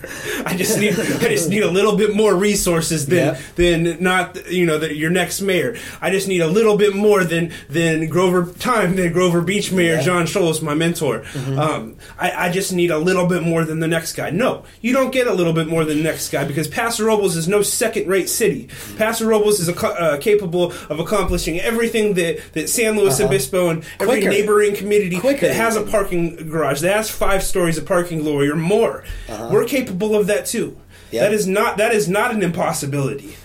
[0.45, 3.41] I just need I just need a little bit more resources than Yeah.
[3.55, 5.77] than not you know the, your next mayor.
[6.01, 9.95] I just need a little bit more than than Grover time than Grover Beach Mayor
[9.95, 10.01] Yeah.
[10.01, 11.23] John Shoals, my mentor.
[11.35, 14.29] Um, I, I just need a little bit more than the next guy.
[14.29, 17.35] No, you don't get a little bit more than the next guy because Paso Robles
[17.35, 18.69] is no second-rate city.
[18.97, 23.83] Paso Robles is a, uh, capable of accomplishing everything that that San Luis Obispo and
[23.99, 24.29] every Quicker.
[24.29, 25.47] neighboring community Quicker.
[25.47, 29.03] that has a parking garage that has five stories of parking glory or more.
[29.51, 30.77] We're capable of that too.
[31.11, 31.21] Yeah.
[31.23, 33.35] That is not that is not an impossibility.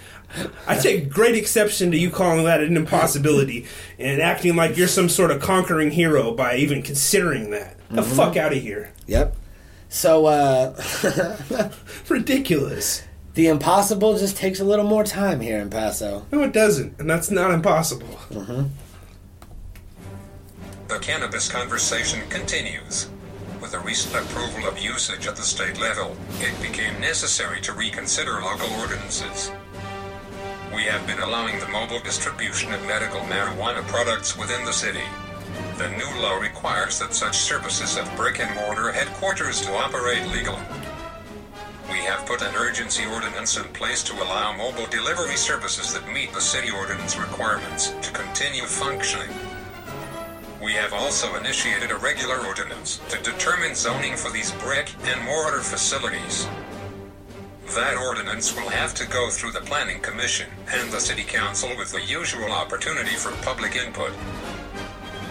[0.66, 3.66] I take great exception to you calling that an impossibility
[3.98, 7.76] and acting like you're some sort of conquering hero by even considering that.
[7.90, 8.92] The fuck out of here.
[9.06, 9.36] Yep.
[9.88, 10.74] So uh,
[12.08, 13.02] Ridiculous.
[13.34, 16.26] the impossible just takes a little more time here in Paso.
[16.32, 18.18] No, it doesn't, and that's not impossible.
[20.88, 23.08] The cannabis conversation continues.
[23.60, 28.32] With the recent approval of usage at the state level, it became necessary to reconsider
[28.42, 29.50] local ordinances.
[30.74, 35.04] We have been allowing the mobile distribution of medical marijuana products within the city.
[35.78, 40.62] The new law requires that such services have brick and mortar headquarters to operate legally.
[41.88, 46.32] We have put an urgency ordinance in place to allow mobile delivery services that meet
[46.32, 49.30] the city ordinance requirements to continue functioning.
[50.60, 55.60] We have also initiated a regular ordinance to determine zoning for these brick and mortar
[55.60, 56.48] facilities.
[57.68, 61.92] That ordinance will have to go through the Planning Commission and the City Council with
[61.92, 64.12] the usual opportunity for public input.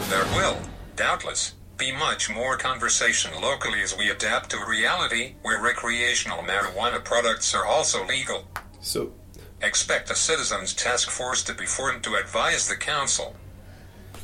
[0.10, 0.58] There will,
[0.96, 7.04] doubtless, be much more conversation locally as we adapt to a reality where recreational marijuana
[7.04, 8.48] products are also legal.
[8.82, 9.14] So,
[9.64, 13.34] Expect a citizens task force to be formed to advise the council.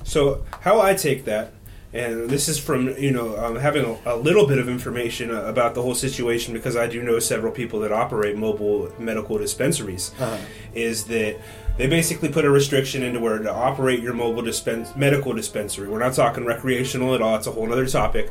[0.03, 1.53] So how I take that,
[1.93, 5.41] and this is from you know um, having a, a little bit of information uh,
[5.43, 10.11] about the whole situation because I do know several people that operate mobile medical dispensaries,
[10.19, 10.37] Uh-huh.
[10.73, 11.37] is that
[11.77, 15.87] they basically put a restriction into where to operate your mobile dispense medical dispensary.
[15.87, 18.29] We're not talking recreational at all; it's a whole other topic.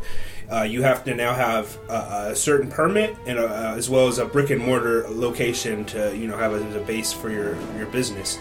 [0.51, 4.19] Uh, you have to now have a, a certain permit and a, as well as
[4.19, 7.87] a brick and mortar location to you know have as a base for your your
[7.87, 8.39] business.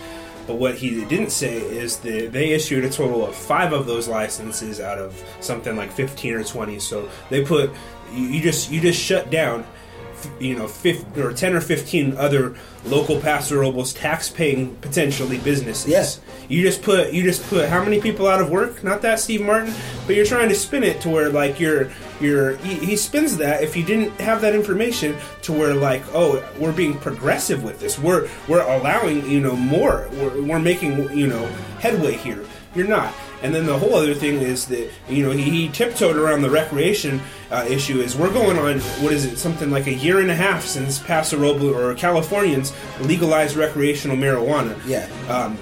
[0.48, 4.08] But what he didn't say is that they issued a total of five of those
[4.08, 6.80] licenses out of something like fifteen or twenty.
[6.80, 7.72] So they put
[8.14, 9.68] you, just you just shut down,
[10.40, 12.56] you know, fif or ten or fifteen other
[12.86, 15.88] local Paso Robles tax-paying potentially businesses.
[15.88, 16.06] Yeah.
[16.50, 18.84] You just put you just put how many people out of work?
[18.84, 19.74] Not that Steve Martin,
[20.06, 21.92] but you're trying to spin it to where like you're
[22.22, 26.44] you're he, he spins that if you didn't have that information to where like oh
[26.58, 31.28] we're being progressive with this we're we're allowing you know more we're, we're making you
[31.28, 31.46] know
[31.80, 32.44] headway here.
[32.76, 33.14] You're not.
[33.44, 36.50] And then the whole other thing is that you know he, he tiptoed around the
[36.50, 37.22] recreation
[37.52, 38.00] uh, issue.
[38.00, 41.00] Is we're going on what is it something like a year and a half since
[41.00, 44.80] Paso Robles or Californians legalized recreational marijuana.
[44.86, 45.08] Yeah.
[45.30, 45.58] Um,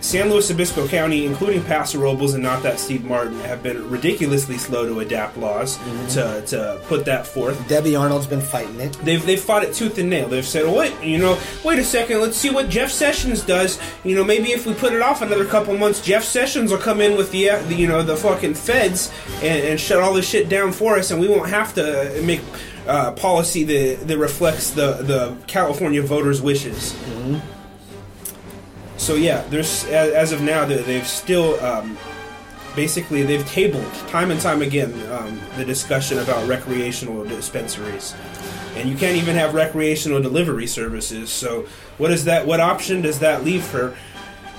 [0.00, 4.56] San Luis Obispo County, including Paso Robles and not that Steve Martin, have been ridiculously
[4.56, 5.78] slow to adapt laws
[6.14, 7.68] to, to put that forth.
[7.68, 8.92] Debbie Arnold's been fighting it.
[9.04, 10.28] They've, they've fought it tooth and nail.
[10.28, 13.78] They've said, oh, wait, you know, wait a second, let's see what Jeff Sessions does.
[14.02, 17.00] You know, maybe if we put it off another couple months, Jeff Sessions will come
[17.00, 20.48] in with the, the you know, the fucking feds and, and shut all this shit
[20.48, 22.40] down for us, and we won't have to make
[22.86, 26.96] uh, policy that, that reflects the, the California voters' wishes.
[29.00, 31.96] So yeah, there's as, of now they- they've still um,
[32.76, 38.14] basically they've tabled time and time again um, the discussion about recreational dispensaries,
[38.76, 41.30] and you can't even have recreational delivery services.
[41.30, 41.66] So
[41.98, 42.46] what is that?
[42.46, 43.96] What option does that leave for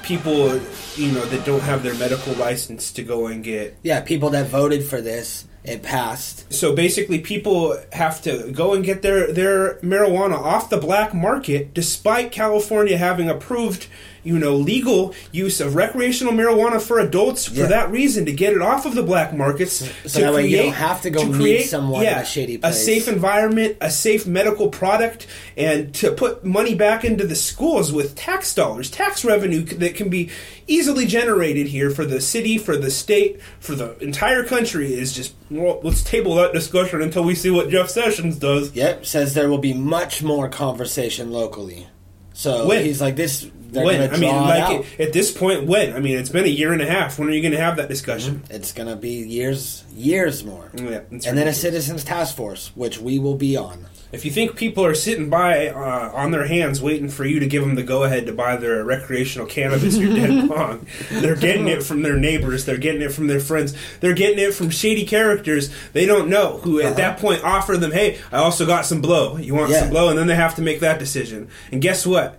[0.01, 0.59] people
[0.95, 4.47] you know that don't have their medical license to go and get Yeah, people that
[4.47, 6.51] voted for this, it passed.
[6.51, 11.75] so basically, people have to go and get their, their marijuana off the black market,
[11.75, 13.85] despite California having approved,
[14.23, 17.63] you know, legal use of recreational marijuana for adults Yeah.
[17.63, 19.83] for that reason to get it off of the black markets.
[20.05, 23.07] so that way you don't have to go meet someone in a shady A safe
[23.07, 28.53] environment, a safe medical product, and to put money back into the schools with tax
[28.53, 30.29] dollars, tax revenue that can be
[30.67, 35.33] easily generated here for the city, for the state, for the entire country is just
[35.49, 38.73] well, let's table that discussion until we see what Jeff Sessions does.
[38.73, 41.87] Yep, says there will be much more conversation locally.
[42.33, 42.85] So When?
[42.85, 43.47] he's like this.
[43.71, 46.49] When I mean, draw it like at this point, when I mean, it's been a
[46.49, 47.17] year and a half.
[47.17, 48.43] When are you going to have that discussion?
[48.49, 50.69] it's gonna be years, years more.
[50.75, 53.87] Yeah, and then a citizens task force, which we will be on.
[54.11, 57.47] If you think people are sitting by uh, on their hands waiting for you to
[57.47, 60.85] give them the go ahead to buy their recreational cannabis, you're dead wrong.
[61.09, 62.65] They're getting it from their neighbors.
[62.65, 63.73] They're getting it from their friends.
[64.01, 67.93] They're getting it from shady characters they don't know who at that point offer them,
[67.93, 69.37] "Hey, I also got some blow.
[69.37, 69.79] You want Yeah.
[69.79, 71.47] some blow?" And then they have to make that decision.
[71.71, 72.37] And guess what?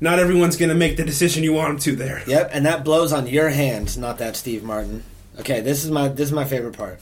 [0.00, 1.96] Not everyone's going to make the decision you want them to.
[1.96, 2.22] There.
[2.26, 5.02] Yep, and that blows on your hands, not that Steve Martin.
[5.40, 7.00] Okay, this is my this is my favorite part.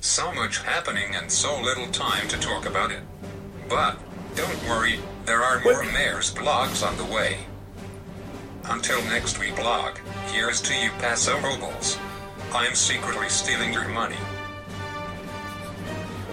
[0.00, 3.00] So much happening and so little time to talk about it.
[3.68, 3.98] But
[4.36, 7.38] don't worry, there are more mayor's blogs on the way.
[8.64, 9.96] Until next we blog,
[10.28, 11.98] here's to you Paso Robles.
[12.52, 14.16] I'm secretly stealing your money.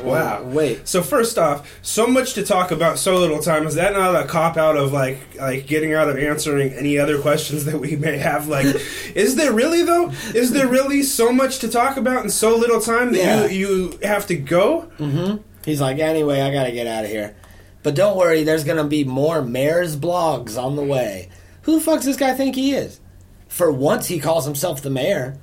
[0.04, 0.44] Wow.
[0.44, 0.88] Wait.
[0.88, 3.66] So first off, so much to talk about, so little time.
[3.68, 7.20] Is that not a cop out of like like getting out of answering any other
[7.20, 8.48] questions that we may have?
[8.48, 8.66] Like,
[9.16, 10.10] is there really though?
[10.34, 13.46] Is there really so much to talk about in so little time that Yeah.
[13.48, 14.90] you you have to go?
[15.00, 15.38] Mm-hmm.
[15.66, 17.36] He's like, anyway, I gotta get out of here.
[17.84, 21.30] But don't worry, there's gonna be more mayor's blogs on the way.
[21.64, 23.00] Who the fuck does this guy think he is?
[23.48, 25.38] For once, he calls himself the mayor.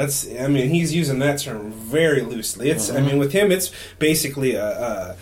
[0.00, 2.70] That's I mean he's using that term very loosely.
[2.70, 3.06] It's I mm-hmm.
[3.06, 5.14] mean with him it's basically a,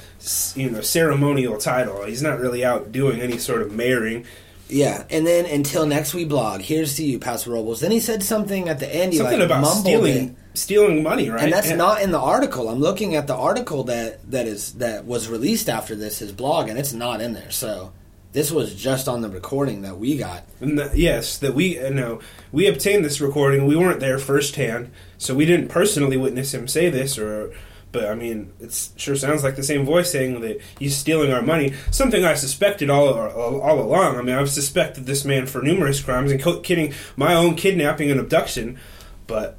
[0.54, 2.04] you know ceremonial title.
[2.04, 4.24] He's not really out doing any sort of mayoring.
[4.68, 6.60] Yeah, and then until next we blog.
[6.60, 7.80] Here's to you, Paso Robles.
[7.80, 9.14] Then he said something at the end.
[9.14, 10.36] He Something like about stealing it.
[10.56, 11.42] stealing money, right?
[11.42, 12.68] and that's not in the article.
[12.68, 16.68] I'm looking at the article that that is that was released after this, his blog,
[16.68, 17.50] and it's not in there.
[17.50, 17.92] So
[18.32, 20.44] this was just on the recording that we got.
[20.60, 22.20] And that- yes, that we uh, no,
[22.52, 23.66] we obtained this recording.
[23.66, 27.18] We weren't there firsthand, so we didn't personally witness him say this.
[27.18, 27.52] Or,
[27.90, 31.40] but I mean, it sure sounds like the same voice saying that he's stealing our
[31.42, 31.72] money.
[31.90, 34.16] Something I suspected all all, all along.
[34.16, 38.78] I mean, I've suspected this man for numerous crimes, including my own kidnapping and abduction.
[39.26, 39.56] But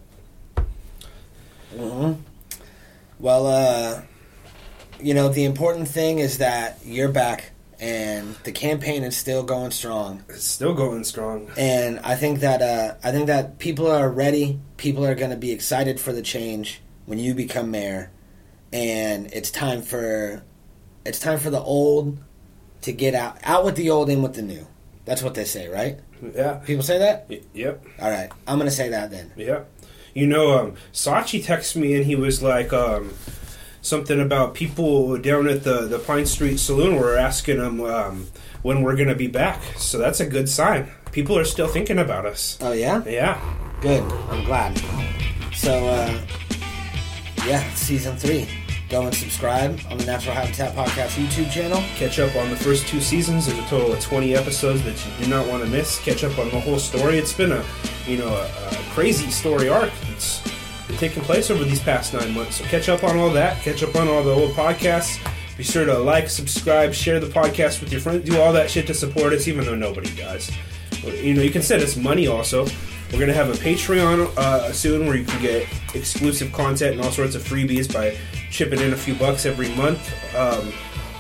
[3.20, 4.02] Well, uh,
[5.02, 9.72] you know, the important thing is that you're back and the campaign is still going
[9.72, 10.24] strong.
[10.30, 11.50] It's still going strong.
[11.58, 14.60] And I think that uh, I think that people are ready.
[14.78, 18.12] People are going to be excited for the change when you become mayor,
[18.74, 20.44] and it's time for
[21.06, 22.18] it's time for the old
[22.82, 24.68] to get out out with the old, in with the new.
[25.06, 26.00] That's what they say, right?
[26.36, 26.56] Yeah.
[26.66, 27.26] People say that.
[27.30, 27.84] Y- Yep.
[28.02, 29.32] All right, I'm going to say that then.
[29.36, 29.64] Yeah.
[30.14, 33.14] You know, um, Sachi texted me and he was like, um,
[33.82, 38.28] something about people down at the, the Pine Street Saloon were asking them um,
[38.62, 39.62] when we're going to be back.
[39.78, 40.90] So that's a good sign.
[41.12, 42.58] People are still thinking about us.
[42.62, 43.40] Oh yeah, Yeah.
[43.82, 44.04] good.
[44.30, 44.78] I'm glad.
[45.54, 46.20] So uh,
[47.46, 48.48] yeah, season three.
[48.90, 51.78] Go and subscribe on the Natural Habitat Podcast YouTube channel.
[51.96, 53.46] Catch up on the first two seasons.
[53.46, 56.00] There's a total of 20 episodes that you do not want to miss.
[56.00, 57.20] Catch up on the whole story.
[57.20, 57.64] It's been a,
[58.08, 60.42] you know, a, a crazy story arc that's
[61.00, 62.58] taking place over these past nine months.
[62.58, 63.62] So catch up on all that.
[63.64, 65.18] Catch up on all the old podcasts.
[65.58, 68.30] Be sure to like, subscribe, share the podcast with your friends.
[68.30, 70.52] Do all that shit to support us, even though nobody does.
[71.04, 72.66] You know, you can send us money also.
[73.12, 77.12] We're gonna have a Patreon uh, soon where you can get exclusive content and all
[77.12, 78.16] sorts of freebies by
[78.52, 80.14] chipping in a few bucks every month.
[80.36, 80.72] Um,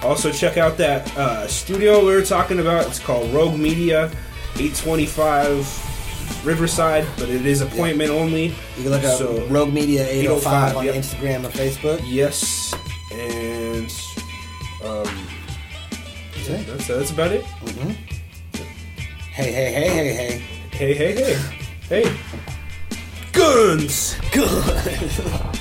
[0.03, 2.86] also, check out that uh, studio we were talking about.
[2.86, 4.05] It's called Rogue Media,
[4.55, 5.88] 825
[6.43, 8.45] Riverside, but it is appointment only.
[8.47, 10.95] You can look up So- Rogue Media 805 on yep.
[10.95, 12.01] Instagram or Facebook.
[12.05, 12.73] Yes,
[13.11, 13.91] and
[14.84, 15.27] um,
[16.34, 16.67] That's it.
[16.67, 17.43] that's, that's about it.
[19.34, 20.43] Hey, hey, hey, hey, hey.
[20.71, 21.13] Hey, hey,
[21.89, 22.17] hey, hey,
[23.34, 24.15] guns.
[24.32, 25.55] Good.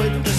[0.00, 0.29] check with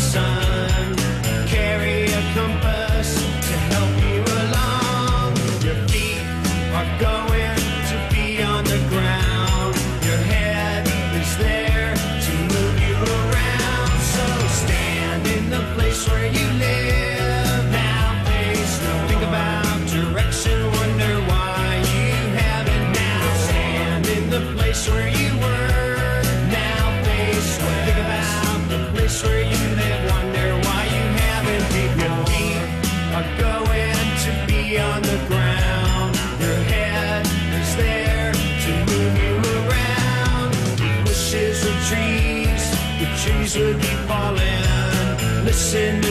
[45.74, 46.11] Listen